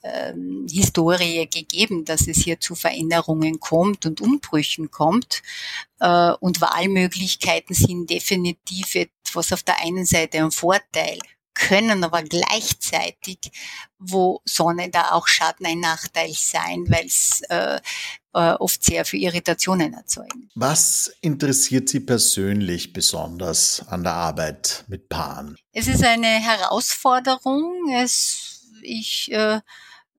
ähm, 0.02 0.66
Historie 0.70 1.46
gegeben, 1.46 2.04
dass 2.04 2.26
es 2.26 2.38
hier 2.38 2.58
zu 2.60 2.74
Veränderungen 2.74 3.60
kommt 3.60 4.06
und 4.06 4.20
Umbrüchen 4.20 4.90
kommt. 4.90 5.42
Äh, 6.00 6.32
und 6.40 6.60
Wahlmöglichkeiten 6.60 7.74
sind 7.74 8.08
definitiv 8.08 8.94
etwas 8.94 9.52
auf 9.52 9.62
der 9.62 9.80
einen 9.80 10.06
Seite 10.06 10.38
ein 10.38 10.50
Vorteil 10.50 11.18
können 11.56 12.04
aber 12.04 12.22
gleichzeitig, 12.22 13.38
wo 13.98 14.40
Sonne 14.44 14.90
da 14.90 15.12
auch 15.12 15.26
Schatten 15.26 15.66
ein 15.66 15.80
Nachteil 15.80 16.32
sein, 16.34 16.84
weil 16.88 17.06
es 17.06 17.40
äh, 17.48 17.80
äh, 18.34 18.52
oft 18.52 18.84
sehr 18.84 19.04
viel 19.06 19.22
Irritationen 19.22 19.94
erzeugen. 19.94 20.50
Was 20.54 21.10
interessiert 21.22 21.88
Sie 21.88 22.00
persönlich 22.00 22.92
besonders 22.92 23.82
an 23.88 24.04
der 24.04 24.12
Arbeit 24.12 24.84
mit 24.88 25.08
Paaren? 25.08 25.56
Es 25.72 25.88
ist 25.88 26.04
eine 26.04 26.26
Herausforderung. 26.26 27.90
Es, 27.94 28.66
ich 28.82 29.32
äh, 29.32 29.60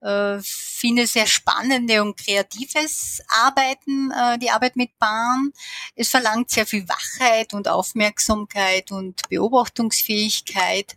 äh, 0.07 0.39
finde 0.41 1.05
sehr 1.05 1.27
spannende 1.27 2.01
und 2.01 2.15
kreatives 2.17 3.21
Arbeiten, 3.27 4.09
äh, 4.11 4.37
die 4.39 4.49
Arbeit 4.49 4.77
mit 4.77 4.97
Bahn. 4.99 5.51
Es 5.95 6.09
verlangt 6.09 6.49
sehr 6.49 6.65
viel 6.65 6.87
Wachheit 6.87 7.53
und 7.53 7.67
Aufmerksamkeit 7.67 8.91
und 8.91 9.27
Beobachtungsfähigkeit. 9.27 10.95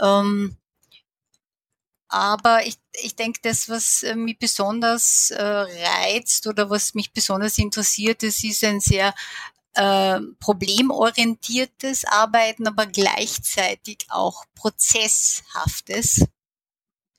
Ähm, 0.00 0.56
aber 2.08 2.64
ich, 2.64 2.78
ich 3.02 3.16
denke, 3.16 3.40
das, 3.42 3.68
was 3.68 4.04
äh, 4.04 4.14
mich 4.14 4.38
besonders 4.38 5.30
äh, 5.32 5.42
reizt 5.42 6.46
oder 6.46 6.70
was 6.70 6.94
mich 6.94 7.12
besonders 7.12 7.58
interessiert, 7.58 8.22
das 8.22 8.44
ist 8.44 8.64
ein 8.64 8.80
sehr 8.80 9.14
problemorientiertes 10.40 12.06
Arbeiten, 12.06 12.66
aber 12.66 12.86
gleichzeitig 12.86 14.06
auch 14.08 14.46
prozesshaftes. 14.54 16.24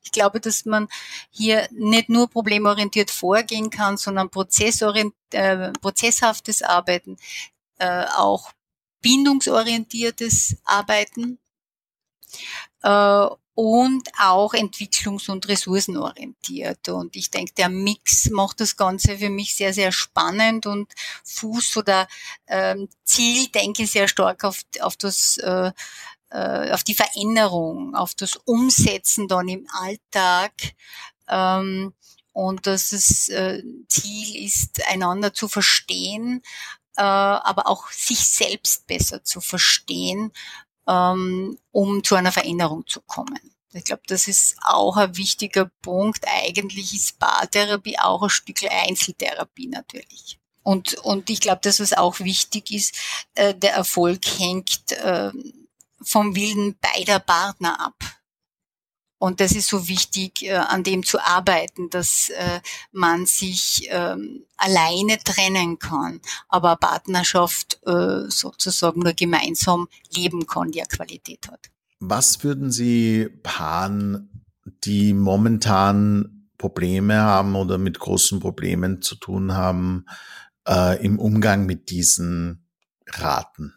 Ich 0.07 0.13
glaube, 0.13 0.39
dass 0.39 0.63
man 0.63 0.87
hier 1.29 1.67
nicht 1.71 2.07
nur 2.07 2.29
problemorientiert 2.29 3.11
vorgehen 3.11 3.69
kann, 3.69 3.97
sondern 3.97 4.29
prozessorient, 4.29 5.13
äh, 5.33 5.73
prozesshaftes 5.81 6.61
Arbeiten, 6.61 7.17
äh, 7.77 8.05
auch 8.15 8.51
bindungsorientiertes 9.01 10.55
Arbeiten 10.63 11.39
äh, 12.83 13.27
und 13.53 14.07
auch 14.17 14.53
entwicklungs- 14.53 15.29
und 15.29 15.45
ressourcenorientiert. 15.49 16.87
Und 16.87 17.17
ich 17.17 17.29
denke, 17.29 17.53
der 17.57 17.67
Mix 17.67 18.29
macht 18.29 18.61
das 18.61 18.77
Ganze 18.77 19.17
für 19.17 19.29
mich 19.29 19.55
sehr, 19.55 19.73
sehr 19.73 19.91
spannend 19.91 20.65
und 20.65 20.93
Fuß 21.25 21.75
oder 21.77 22.07
ähm, 22.47 22.87
Ziel 23.03 23.47
denke 23.47 23.85
sehr 23.87 24.07
stark 24.07 24.45
auf, 24.45 24.61
auf 24.79 24.95
das 24.95 25.37
äh, 25.39 25.71
äh, 26.29 26.71
auf 26.71 26.83
die 26.83 26.93
Veränderung, 26.93 27.95
auf 27.95 28.13
das 28.15 28.35
Umsetzen 28.45 29.27
dann 29.27 29.47
im 29.47 29.67
Alltag. 29.71 30.53
Ähm, 31.27 31.93
und 32.33 32.67
dass 32.67 32.91
das 32.91 33.29
äh, 33.29 33.63
Ziel 33.87 34.45
ist, 34.45 34.87
einander 34.87 35.33
zu 35.33 35.47
verstehen, 35.47 36.43
äh, 36.95 37.01
aber 37.01 37.67
auch 37.67 37.89
sich 37.89 38.27
selbst 38.27 38.85
besser 38.85 39.23
zu 39.23 39.41
verstehen, 39.41 40.31
ähm, 40.87 41.57
um 41.71 42.03
zu 42.03 42.15
einer 42.15 42.31
Veränderung 42.31 42.85
zu 42.85 43.01
kommen. 43.01 43.39
Ich 43.73 43.83
glaube, 43.83 44.03
das 44.07 44.27
ist 44.27 44.55
auch 44.63 44.97
ein 44.97 45.17
wichtiger 45.17 45.71
Punkt. 45.81 46.25
Eigentlich 46.27 46.93
ist 46.93 47.19
Paartherapie 47.19 47.99
auch 47.99 48.23
ein 48.23 48.29
Stück 48.29 48.63
Einzeltherapie 48.69 49.67
natürlich. 49.67 50.39
Und, 50.63 50.95
und 50.95 51.29
ich 51.29 51.39
glaube, 51.39 51.61
dass 51.63 51.79
was 51.79 51.93
auch 51.93 52.19
wichtig 52.19 52.71
ist, 52.71 52.95
äh, 53.35 53.53
der 53.53 53.73
Erfolg 53.73 54.25
hängt 54.37 54.91
äh, 54.91 55.31
vom 56.03 56.35
Willen 56.35 56.75
beider 56.79 57.19
Partner 57.19 57.79
ab. 57.79 57.95
Und 59.19 59.39
das 59.39 59.53
ist 59.53 59.67
so 59.67 59.87
wichtig, 59.87 60.43
äh, 60.43 60.53
an 60.53 60.83
dem 60.83 61.03
zu 61.03 61.19
arbeiten, 61.19 61.89
dass 61.89 62.29
äh, 62.29 62.59
man 62.91 63.25
sich 63.25 63.87
ähm, 63.89 64.45
alleine 64.57 65.17
trennen 65.17 65.79
kann, 65.79 66.21
aber 66.49 66.75
Partnerschaft 66.75 67.79
äh, 67.85 68.29
sozusagen 68.29 69.01
nur 69.01 69.13
gemeinsam 69.13 69.87
leben 70.15 70.45
kann, 70.45 70.71
die 70.71 70.81
eine 70.81 70.87
Qualität 70.87 71.47
hat. 71.47 71.71
Was 71.99 72.43
würden 72.43 72.71
Sie 72.71 73.27
Paaren, 73.41 74.45
die 74.83 75.13
momentan 75.13 76.49
Probleme 76.59 77.15
haben 77.21 77.55
oder 77.55 77.79
mit 77.79 77.99
großen 77.99 78.39
Problemen 78.39 79.01
zu 79.01 79.15
tun 79.15 79.53
haben, 79.53 80.05
äh, 80.67 81.03
im 81.03 81.17
Umgang 81.17 81.65
mit 81.65 81.89
diesen 81.89 82.67
raten? 83.07 83.73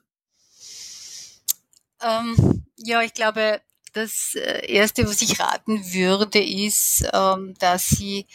Ähm, 2.03 2.65
ja, 2.77 3.03
ich 3.03 3.15
glaube, 3.15 3.61
das 3.93 4.35
äh, 4.35 4.67
Erste, 4.67 5.07
was 5.07 5.23
ich 5.23 5.39
raten 5.41 5.93
würde, 5.93 6.43
ist, 6.43 7.07
ähm, 7.13 7.55
dass 7.59 7.89
sie 7.89 8.27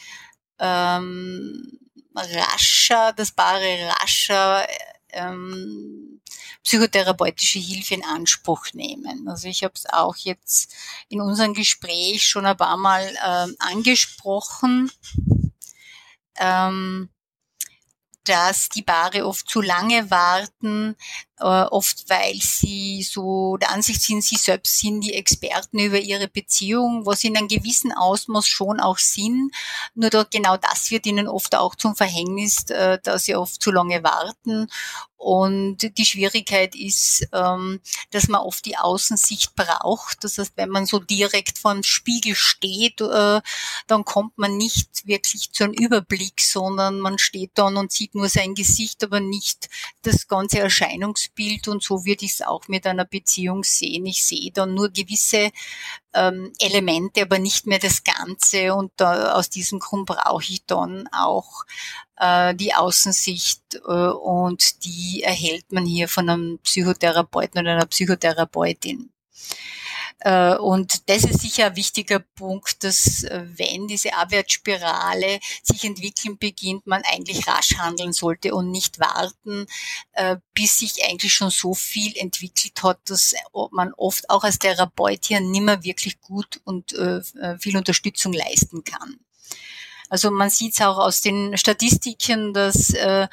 ähm, 0.59 1.79
rascher, 2.15 3.13
das 3.13 3.31
Paare 3.31 3.89
rascher 4.01 4.67
ähm, 5.09 6.21
psychotherapeutische 6.63 7.59
Hilfe 7.59 7.93
in 7.93 8.03
Anspruch 8.03 8.73
nehmen. 8.73 9.27
Also 9.27 9.47
ich 9.47 9.63
habe 9.63 9.73
es 9.75 9.85
auch 9.87 10.15
jetzt 10.17 10.73
in 11.09 11.21
unserem 11.21 11.53
Gespräch 11.53 12.27
schon 12.27 12.45
ein 12.45 12.57
paar 12.57 12.77
Mal 12.77 13.15
ähm, 13.23 13.55
angesprochen. 13.59 14.91
Ähm, 16.37 17.09
dass 18.25 18.69
die 18.69 18.81
Paare 18.81 19.25
oft 19.25 19.47
zu 19.47 19.61
lange 19.61 20.09
warten, 20.09 20.95
äh, 21.34 21.34
oft 21.37 22.09
weil 22.09 22.35
sie 22.39 23.03
so 23.03 23.57
der 23.57 23.71
Ansicht 23.71 24.01
sind, 24.01 24.23
sie 24.23 24.37
selbst 24.37 24.79
sind 24.79 25.01
die 25.01 25.13
Experten 25.13 25.79
über 25.79 25.99
ihre 25.99 26.27
Beziehung, 26.27 27.05
was 27.05 27.23
in 27.23 27.35
einem 27.35 27.47
gewissen 27.47 27.91
Ausmaß 27.91 28.47
schon 28.47 28.79
auch 28.79 28.97
sind. 28.97 29.51
Nur 29.95 30.09
da, 30.09 30.23
genau 30.23 30.57
das 30.57 30.91
wird 30.91 31.05
ihnen 31.05 31.27
oft 31.27 31.55
auch 31.55 31.75
zum 31.75 31.95
Verhängnis, 31.95 32.69
äh, 32.69 32.99
dass 33.03 33.25
sie 33.25 33.35
oft 33.35 33.61
zu 33.61 33.71
lange 33.71 34.03
warten. 34.03 34.67
Und 35.17 35.97
die 35.97 36.05
Schwierigkeit 36.05 36.75
ist, 36.75 37.27
ähm, 37.33 37.79
dass 38.11 38.27
man 38.27 38.41
oft 38.41 38.63
die 38.65 38.77
Außensicht 38.77 39.55
braucht. 39.55 40.23
Das 40.23 40.37
heißt, 40.37 40.51
wenn 40.55 40.69
man 40.69 40.85
so 40.85 40.99
direkt 40.99 41.57
vor 41.57 41.73
dem 41.73 41.81
Spiegel 41.81 42.35
steht, 42.35 43.01
äh, 43.01 43.41
dann 43.87 44.05
kommt 44.05 44.37
man 44.37 44.55
nicht 44.57 45.07
wirklich 45.07 45.51
zu 45.51 45.63
einem 45.63 45.73
Überblick, 45.73 46.41
sondern 46.41 46.99
man 46.99 47.17
steht 47.17 47.51
dann 47.55 47.75
und 47.77 47.91
sieht 47.91 48.13
nur 48.13 48.29
sein 48.29 48.53
Gesicht, 48.53 49.03
aber 49.03 49.19
nicht 49.19 49.67
das 50.03 50.27
ganze 50.27 50.59
Erscheinungsbild. 50.59 51.24
Und 51.67 51.83
so 51.83 52.05
würde 52.05 52.25
ich 52.25 52.33
es 52.33 52.41
auch 52.41 52.67
mit 52.67 52.85
einer 52.85 53.05
Beziehung 53.05 53.63
sehen. 53.63 54.05
Ich 54.05 54.25
sehe 54.25 54.51
dann 54.51 54.73
nur 54.73 54.89
gewisse 54.89 55.51
ähm, 56.13 56.51
Elemente, 56.59 57.21
aber 57.21 57.39
nicht 57.39 57.67
mehr 57.67 57.79
das 57.79 58.03
Ganze. 58.03 58.73
Und 58.73 58.91
da, 58.97 59.33
aus 59.33 59.49
diesem 59.49 59.79
Grund 59.79 60.05
brauche 60.05 60.43
ich 60.43 60.65
dann 60.65 61.07
auch 61.11 61.65
äh, 62.17 62.55
die 62.55 62.73
Außensicht 62.73 63.75
äh, 63.75 63.79
und 63.89 64.83
die 64.85 65.23
erhält 65.23 65.71
man 65.71 65.85
hier 65.85 66.07
von 66.07 66.29
einem 66.29 66.59
Psychotherapeuten 66.59 67.61
oder 67.61 67.73
einer 67.73 67.85
Psychotherapeutin. 67.85 69.09
Äh, 70.19 70.55
und 70.55 71.09
das 71.09 71.23
ist 71.23 71.41
sicher 71.41 71.67
ein 71.67 71.75
wichtiger 71.75 72.19
Punkt, 72.19 72.83
dass 72.83 73.23
äh, 73.23 73.43
wenn 73.57 73.87
diese 73.87 74.13
Abwärtsspirale 74.13 75.39
sich 75.61 75.83
entwickeln 75.83 76.37
beginnt, 76.37 76.87
man 76.87 77.03
eigentlich 77.03 77.47
rasch 77.47 77.77
handeln 77.77 78.13
sollte 78.13 78.55
und 78.55 78.71
nicht 78.71 78.99
warten, 78.99 79.67
äh, 80.13 80.37
bis 80.53 80.79
sich 80.79 81.03
eigentlich 81.05 81.33
schon 81.33 81.51
so 81.51 81.73
viel 81.73 82.15
entwickelt 82.17 82.81
hat, 82.81 82.99
dass 83.05 83.33
man 83.71 83.93
oft 83.93 84.29
auch 84.29 84.43
als 84.43 84.59
Therapeut 84.59 85.25
hier 85.25 85.41
nimmer 85.41 85.83
wirklich 85.83 86.21
gut 86.21 86.61
und 86.63 86.95
viel 87.59 87.77
Unterstützung 87.77 88.33
leisten 88.33 88.83
kann. 88.83 89.19
Also 90.09 90.31
man 90.31 90.49
sieht 90.49 90.73
es 90.73 90.81
auch 90.81 90.97
aus 90.97 91.21
den 91.21 91.57
Statistiken, 91.57 92.53
dass 92.53 92.91
äh, 92.91 93.27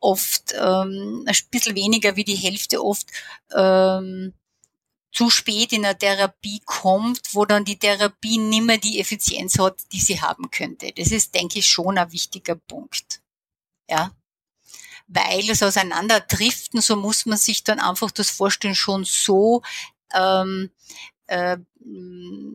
oft 0.00 0.54
ähm, 0.58 1.24
ein 1.26 1.36
bisschen 1.50 1.74
weniger 1.74 2.16
wie 2.16 2.24
die 2.24 2.36
Hälfte 2.36 2.82
oft 2.82 3.08
ähm, 3.54 4.34
zu 5.18 5.30
spät 5.30 5.72
in 5.72 5.82
der 5.82 5.98
Therapie 5.98 6.62
kommt, 6.64 7.34
wo 7.34 7.44
dann 7.44 7.64
die 7.64 7.76
Therapie 7.76 8.38
nimmer 8.38 8.78
die 8.78 9.00
Effizienz 9.00 9.58
hat, 9.58 9.80
die 9.90 9.98
sie 9.98 10.20
haben 10.20 10.48
könnte. 10.52 10.92
Das 10.92 11.08
ist, 11.08 11.34
denke 11.34 11.58
ich, 11.58 11.66
schon 11.66 11.98
ein 11.98 12.12
wichtiger 12.12 12.54
Punkt. 12.54 13.20
Ja. 13.90 14.12
Weil 15.08 15.50
es 15.50 15.60
auseinanderdriften, 15.60 16.80
so 16.80 16.94
muss 16.94 17.26
man 17.26 17.36
sich 17.36 17.64
dann 17.64 17.80
einfach 17.80 18.12
das 18.12 18.30
vorstellen, 18.30 18.76
schon 18.76 19.04
so 19.04 19.62
ähm, 20.14 20.70
äh, 21.26 21.56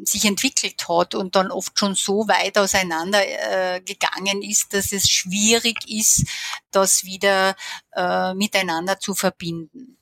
sich 0.05 0.24
entwickelt 0.24 0.88
hat 0.88 1.16
und 1.16 1.36
dann 1.36 1.51
oft 1.51 1.78
schon 1.78 1.95
so 1.95 2.30
weit 2.30 2.57
auseinander 2.57 3.28
äh, 3.28 3.82
ist, 4.41 4.74
dass 4.74 4.93
es 4.93 5.09
schwierig 5.09 5.80
ist, 5.89 6.26
das 6.72 7.03
wieder 7.03 7.57
äh, 7.91 8.34
miteinander 8.36 9.01
zu 9.01 9.16
verbinden. 9.16 9.97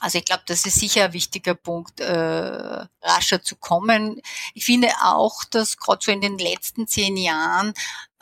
Also 0.00 0.18
ich 0.18 0.24
glaube, 0.24 0.42
das 0.46 0.64
ist 0.64 0.80
sicher 0.80 1.04
ein 1.04 1.12
wichtiger 1.12 1.54
Punkt, 1.54 2.00
äh, 2.00 2.86
rascher 3.02 3.42
zu 3.42 3.56
kommen. 3.56 4.20
Ich 4.54 4.64
finde 4.64 4.88
auch, 5.02 5.44
dass 5.44 5.76
gerade 5.76 6.02
so 6.02 6.10
in 6.10 6.22
den 6.22 6.38
letzten 6.38 6.86
zehn 6.88 7.16
Jahren 7.18 7.74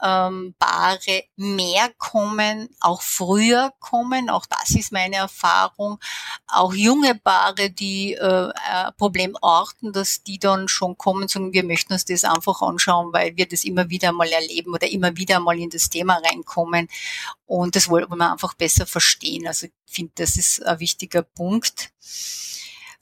ähm, 0.02 0.54
Paare 0.58 1.24
mehr 1.36 1.90
kommen, 1.98 2.68
auch 2.80 3.02
früher 3.02 3.72
kommen, 3.80 4.30
auch 4.30 4.46
das 4.46 4.70
ist 4.70 4.92
meine 4.92 5.16
Erfahrung. 5.16 5.98
Auch 6.46 6.72
junge 6.72 7.14
Paare, 7.14 7.70
die 7.70 8.14
äh, 8.14 8.52
Problem 8.96 9.36
orten, 9.40 9.92
dass 9.92 10.22
die 10.22 10.38
dann 10.38 10.68
schon 10.68 10.96
kommen 10.96 11.28
sagen, 11.28 11.52
wir 11.52 11.64
möchten 11.64 11.92
uns 11.92 12.04
das 12.04 12.24
einfach 12.24 12.62
anschauen, 12.62 13.12
weil 13.12 13.36
wir 13.36 13.48
das 13.48 13.64
immer 13.64 13.88
wieder 13.90 14.12
mal 14.12 14.28
erleben 14.28 14.72
oder 14.72 14.88
immer 14.88 15.16
wieder 15.16 15.40
mal 15.40 15.58
in 15.58 15.70
das 15.70 15.90
Thema 15.90 16.20
reinkommen. 16.24 16.88
Und 17.46 17.76
das 17.76 17.88
wollen 17.88 18.08
wir 18.08 18.32
einfach 18.32 18.54
besser 18.54 18.86
verstehen. 18.86 19.46
Also 19.46 19.66
ich 19.66 19.72
finde, 19.86 20.12
das 20.16 20.36
ist 20.36 20.64
ein 20.64 20.80
wichtiger 20.80 21.22
Punkt. 21.22 21.90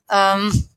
Ähm, 0.09 0.69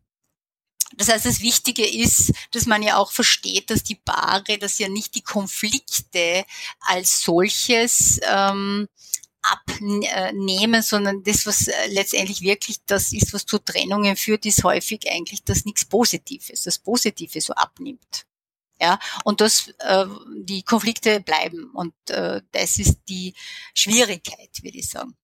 das 1.00 1.08
heißt, 1.08 1.26
das 1.26 1.40
Wichtige 1.40 1.88
ist, 1.88 2.34
dass 2.52 2.66
man 2.66 2.84
ja 2.84 2.98
auch 2.98 3.14
versteht, 3.14 3.70
dass 3.70 3.84
die 3.84 3.96
Paare, 3.96 4.58
dass 4.58 4.80
ja 4.80 4.90
nicht 4.90 5.16
die 5.16 5.22
Konflikte 5.22 6.46
als 6.82 7.22
solches 7.22 8.20
ähm, 8.30 8.90
abnehmen, 9.42 10.82
sondern 10.82 11.24
das, 11.24 11.46
was 11.46 11.70
äh, 11.70 11.88
letztendlich 11.88 12.42
wirklich 12.42 12.80
das 12.86 13.14
ist, 13.14 13.34
was 13.34 13.46
zu 13.46 13.60
Trennungen 13.60 14.18
führt, 14.18 14.46
ist 14.46 14.66
häufig 14.66 15.10
eigentlich, 15.10 15.42
dass 15.46 15.64
nichts 15.64 15.86
Positives, 15.86 16.64
das 16.64 16.80
Positive 16.80 17.40
so 17.40 17.54
abnimmt. 17.54 18.26
Ja, 18.82 19.00
und 19.24 19.40
das, 19.40 19.74
äh, 19.80 20.06
die 20.36 20.64
Konflikte 20.64 21.22
bleiben. 21.22 21.72
Und 21.72 21.94
äh, 22.10 22.42
das 22.52 22.78
ist 22.78 22.98
die 23.08 23.34
Schwierigkeit, 23.74 24.50
würde 24.62 24.78
ich 24.78 24.90
sagen. 24.90 25.16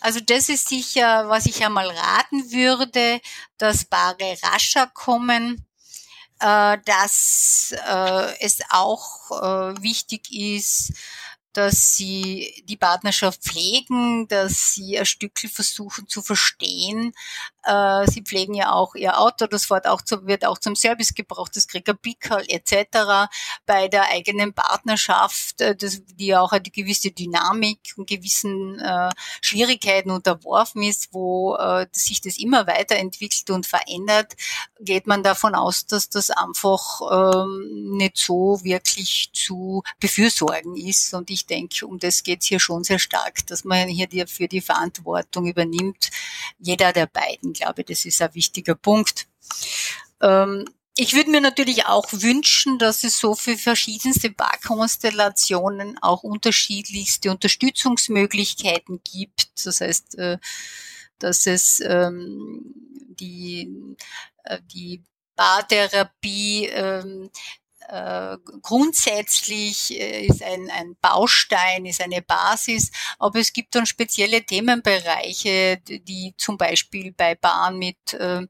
Also 0.00 0.20
das 0.20 0.48
ist 0.48 0.68
sicher, 0.68 1.28
was 1.28 1.46
ich 1.46 1.64
einmal 1.64 1.88
raten 1.88 2.52
würde, 2.52 3.20
dass 3.56 3.84
Paare 3.84 4.36
rascher 4.42 4.86
kommen, 4.86 5.66
äh, 6.40 6.78
dass 6.84 7.74
äh, 7.86 8.38
es 8.40 8.58
auch 8.70 9.30
äh, 9.30 9.82
wichtig 9.82 10.32
ist, 10.32 10.92
dass 11.52 11.96
sie 11.96 12.62
die 12.68 12.76
Partnerschaft 12.76 13.42
pflegen, 13.42 14.28
dass 14.28 14.74
sie 14.74 14.98
ein 14.98 15.06
Stückchen 15.06 15.50
versuchen 15.50 16.06
zu 16.06 16.22
verstehen. 16.22 17.12
Äh, 17.64 18.06
sie 18.10 18.22
pflegen 18.22 18.54
ja 18.54 18.72
auch 18.72 18.94
ihr 18.94 19.18
Auto, 19.18 19.46
das 19.46 19.68
wird 19.68 19.86
auch, 19.86 20.00
zu, 20.00 20.26
wird 20.26 20.44
auch 20.44 20.58
zum 20.58 20.76
Service 20.76 21.14
gebraucht, 21.14 21.56
das 21.56 21.66
kriegt 21.66 21.88
ein 21.88 21.98
Pickel 21.98 22.44
etc. 22.48 23.28
Bei 23.66 23.88
der 23.88 24.08
eigenen 24.10 24.54
Partnerschaft, 24.54 25.60
äh, 25.60 25.76
das, 25.76 26.02
die 26.04 26.26
ja 26.26 26.40
auch 26.40 26.52
eine 26.52 26.62
gewisse 26.62 27.10
Dynamik 27.10 27.94
und 27.96 28.08
gewissen 28.08 28.78
äh, 28.78 29.10
Schwierigkeiten 29.40 30.10
unterworfen 30.10 30.82
ist, 30.82 31.12
wo 31.12 31.56
äh, 31.56 31.86
sich 31.92 32.20
das 32.20 32.38
immer 32.38 32.66
weiterentwickelt 32.66 33.50
und 33.50 33.66
verändert, 33.66 34.34
geht 34.80 35.06
man 35.06 35.22
davon 35.22 35.54
aus, 35.54 35.86
dass 35.86 36.08
das 36.08 36.30
einfach 36.30 37.00
ähm, 37.10 37.96
nicht 37.96 38.16
so 38.18 38.60
wirklich 38.62 39.30
zu 39.32 39.82
befürsorgen 40.00 40.76
ist. 40.76 41.14
Und 41.14 41.30
ich 41.30 41.46
denke, 41.46 41.86
um 41.86 41.98
das 41.98 42.22
geht 42.22 42.42
es 42.42 42.46
hier 42.46 42.60
schon 42.60 42.84
sehr 42.84 42.98
stark, 42.98 43.46
dass 43.46 43.64
man 43.64 43.88
hier 43.88 44.06
die, 44.06 44.26
für 44.26 44.48
die 44.48 44.60
Verantwortung 44.60 45.46
übernimmt. 45.46 46.10
Jeder 46.58 46.92
der 46.92 47.06
beiden, 47.06 47.47
glaube 47.52 47.82
ich, 47.82 47.86
das 47.86 48.04
ist 48.04 48.22
ein 48.22 48.34
wichtiger 48.34 48.74
Punkt. 48.74 49.26
Ähm, 50.20 50.64
ich 51.00 51.14
würde 51.14 51.30
mir 51.30 51.40
natürlich 51.40 51.86
auch 51.86 52.06
wünschen, 52.10 52.78
dass 52.80 53.04
es 53.04 53.20
so 53.20 53.36
für 53.36 53.56
verschiedenste 53.56 54.30
Barkonstellationen 54.30 55.96
auch 56.02 56.24
unterschiedlichste 56.24 57.30
Unterstützungsmöglichkeiten 57.30 59.00
gibt. 59.04 59.64
Das 59.64 59.80
heißt, 59.80 60.18
äh, 60.18 60.38
dass 61.20 61.46
es 61.46 61.80
ähm, 61.80 62.74
die, 63.08 63.96
äh, 64.42 64.58
die 64.74 65.02
Bartherapie 65.36 66.66
ähm, 66.66 67.30
äh, 67.88 68.36
grundsätzlich 68.60 69.98
äh, 69.98 70.26
ist 70.26 70.42
ein, 70.42 70.70
ein 70.70 70.96
Baustein, 71.00 71.86
ist 71.86 72.02
eine 72.02 72.20
Basis, 72.20 72.90
aber 73.18 73.38
es 73.38 73.52
gibt 73.52 73.74
dann 73.74 73.86
spezielle 73.86 74.44
Themenbereiche, 74.44 75.78
die 75.78 76.34
zum 76.36 76.58
Beispiel 76.58 77.12
bei 77.12 77.34
Paaren 77.34 77.78
mit 77.78 78.12
äh, 78.12 78.46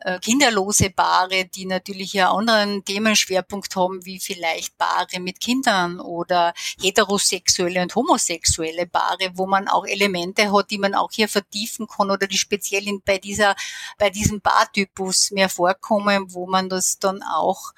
äh, 0.00 0.18
kinderlose 0.20 0.90
Paare, 0.90 1.46
die 1.46 1.64
natürlich 1.64 2.12
ja 2.12 2.30
anderen 2.30 2.84
Themenschwerpunkt 2.84 3.74
haben, 3.74 4.04
wie 4.04 4.20
vielleicht 4.20 4.76
Paare 4.76 5.18
mit 5.18 5.40
Kindern 5.40 5.98
oder 5.98 6.52
heterosexuelle 6.80 7.80
und 7.80 7.94
homosexuelle 7.94 8.86
Paare, 8.86 9.30
wo 9.32 9.46
man 9.46 9.66
auch 9.66 9.86
Elemente 9.86 10.52
hat, 10.52 10.70
die 10.70 10.78
man 10.78 10.94
auch 10.94 11.10
hier 11.10 11.28
vertiefen 11.28 11.86
kann 11.86 12.10
oder 12.10 12.26
die 12.26 12.38
speziell 12.38 12.84
bei 13.04 13.16
dieser, 13.16 13.56
bei 13.96 14.10
diesem 14.10 14.42
Paartypus 14.42 15.30
mehr 15.30 15.48
vorkommen, 15.48 16.34
wo 16.34 16.46
man 16.46 16.68
das 16.68 16.98
dann 16.98 17.22
auch 17.22 17.72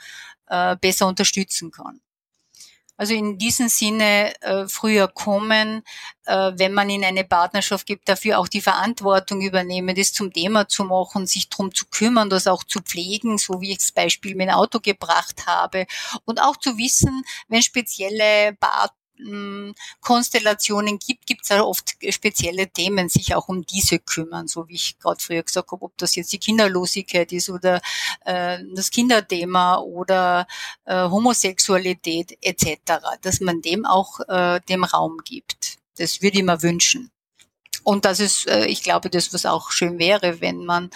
äh, 0.48 0.76
besser 0.76 1.06
unterstützen 1.06 1.70
kann. 1.70 2.00
Also 2.98 3.12
in 3.12 3.36
diesem 3.36 3.68
Sinne 3.68 4.32
äh, 4.40 4.66
früher 4.68 5.06
kommen, 5.06 5.82
äh, 6.24 6.52
wenn 6.56 6.72
man 6.72 6.88
in 6.88 7.04
eine 7.04 7.24
Partnerschaft 7.24 7.86
gibt, 7.86 8.08
dafür 8.08 8.38
auch 8.38 8.48
die 8.48 8.62
Verantwortung 8.62 9.42
übernehmen, 9.42 9.94
das 9.94 10.14
zum 10.14 10.32
Thema 10.32 10.66
zu 10.66 10.84
machen, 10.84 11.26
sich 11.26 11.50
drum 11.50 11.74
zu 11.74 11.86
kümmern, 11.90 12.30
das 12.30 12.46
auch 12.46 12.64
zu 12.64 12.80
pflegen, 12.80 13.36
so 13.36 13.60
wie 13.60 13.72
ich 13.72 13.78
das 13.78 13.92
Beispiel 13.92 14.34
mit 14.34 14.48
dem 14.48 14.54
Auto 14.54 14.80
gebracht 14.80 15.46
habe. 15.46 15.86
Und 16.24 16.40
auch 16.40 16.56
zu 16.56 16.78
wissen, 16.78 17.22
wenn 17.48 17.62
spezielle 17.62 18.54
Partner 18.54 18.96
Konstellationen 20.00 20.98
gibt, 20.98 21.26
gibt 21.26 21.42
es 21.42 21.48
ja 21.48 21.62
oft 21.62 21.96
spezielle 22.10 22.68
Themen, 22.68 23.08
sich 23.08 23.34
auch 23.34 23.48
um 23.48 23.64
diese 23.64 23.98
kümmern, 23.98 24.48
so 24.48 24.68
wie 24.68 24.74
ich 24.74 24.98
gerade 24.98 25.22
früher 25.22 25.42
gesagt 25.42 25.72
habe, 25.72 25.84
ob 25.84 25.96
das 25.98 26.14
jetzt 26.14 26.32
die 26.32 26.38
Kinderlosigkeit 26.38 27.32
ist 27.32 27.50
oder 27.50 27.80
äh, 28.24 28.58
das 28.74 28.90
Kinderthema 28.90 29.78
oder 29.78 30.46
äh, 30.84 31.08
Homosexualität 31.08 32.36
etc., 32.42 32.76
dass 33.22 33.40
man 33.40 33.62
dem 33.62 33.84
auch 33.84 34.20
äh, 34.28 34.60
dem 34.68 34.84
Raum 34.84 35.18
gibt. 35.24 35.78
Das 35.96 36.20
würde 36.22 36.38
ich 36.38 36.44
mir 36.44 36.62
wünschen. 36.62 37.10
Und 37.86 38.04
das 38.04 38.18
ist, 38.18 38.48
äh, 38.48 38.66
ich 38.66 38.82
glaube, 38.82 39.10
das, 39.10 39.32
was 39.32 39.46
auch 39.46 39.70
schön 39.70 40.00
wäre, 40.00 40.40
wenn 40.40 40.64
man, 40.64 40.90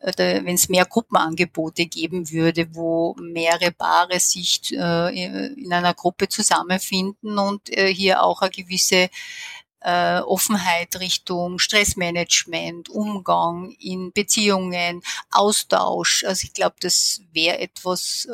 äh, 0.00 0.12
wenn 0.16 0.56
es 0.56 0.68
mehr 0.68 0.84
Gruppenangebote 0.84 1.86
geben 1.86 2.28
würde, 2.32 2.74
wo 2.74 3.14
mehrere 3.20 3.70
Paare 3.70 4.18
sich 4.18 4.72
äh, 4.72 5.52
in 5.54 5.72
einer 5.72 5.94
Gruppe 5.94 6.28
zusammenfinden 6.28 7.38
und 7.38 7.68
hier 7.68 8.20
auch 8.24 8.42
eine 8.42 8.50
gewisse 8.50 9.10
Offenheit 9.80 10.98
Richtung 10.98 11.58
Stressmanagement, 11.58 12.88
Umgang 12.88 13.70
in 13.78 14.12
Beziehungen, 14.12 15.02
Austausch. 15.30 16.24
Also 16.24 16.44
ich 16.44 16.54
glaube, 16.54 16.76
das 16.80 17.20
wäre 17.34 17.58
etwas, 17.58 18.26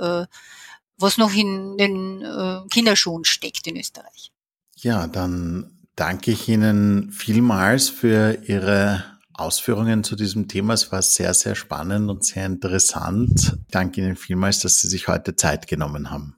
was 0.97 1.19
noch 1.19 1.33
in 1.33 1.77
den 1.77 2.69
Kinderschuhen 2.71 3.25
steckt 3.25 3.67
in 3.67 3.77
Österreich. 3.77 4.31
Ja, 4.77 5.09
dann 5.09 5.80
danke 6.01 6.31
ich 6.31 6.49
Ihnen 6.49 7.13
vielmals 7.13 7.91
für 7.91 8.39
Ihre 8.47 9.05
Ausführungen 9.35 10.03
zu 10.03 10.17
diesem 10.17 10.49
Thema. 10.49 10.73
Es 10.73 10.91
war 10.91 11.03
sehr, 11.03 11.35
sehr 11.35 11.55
spannend 11.55 12.09
und 12.09 12.25
sehr 12.25 12.47
interessant. 12.47 13.59
Ich 13.67 13.71
danke 13.71 14.01
Ihnen 14.01 14.17
vielmals, 14.17 14.61
dass 14.61 14.81
Sie 14.81 14.89
sich 14.89 15.09
heute 15.09 15.37
Zeit 15.37 15.67
genommen 15.67 16.11
haben. 16.11 16.35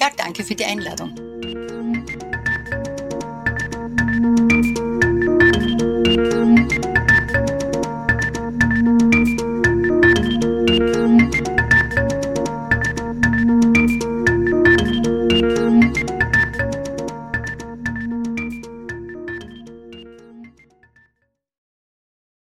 Ja, 0.00 0.10
danke 0.16 0.44
für 0.44 0.54
die 0.54 0.64
Einladung. 0.64 1.12
Musik 6.54 6.73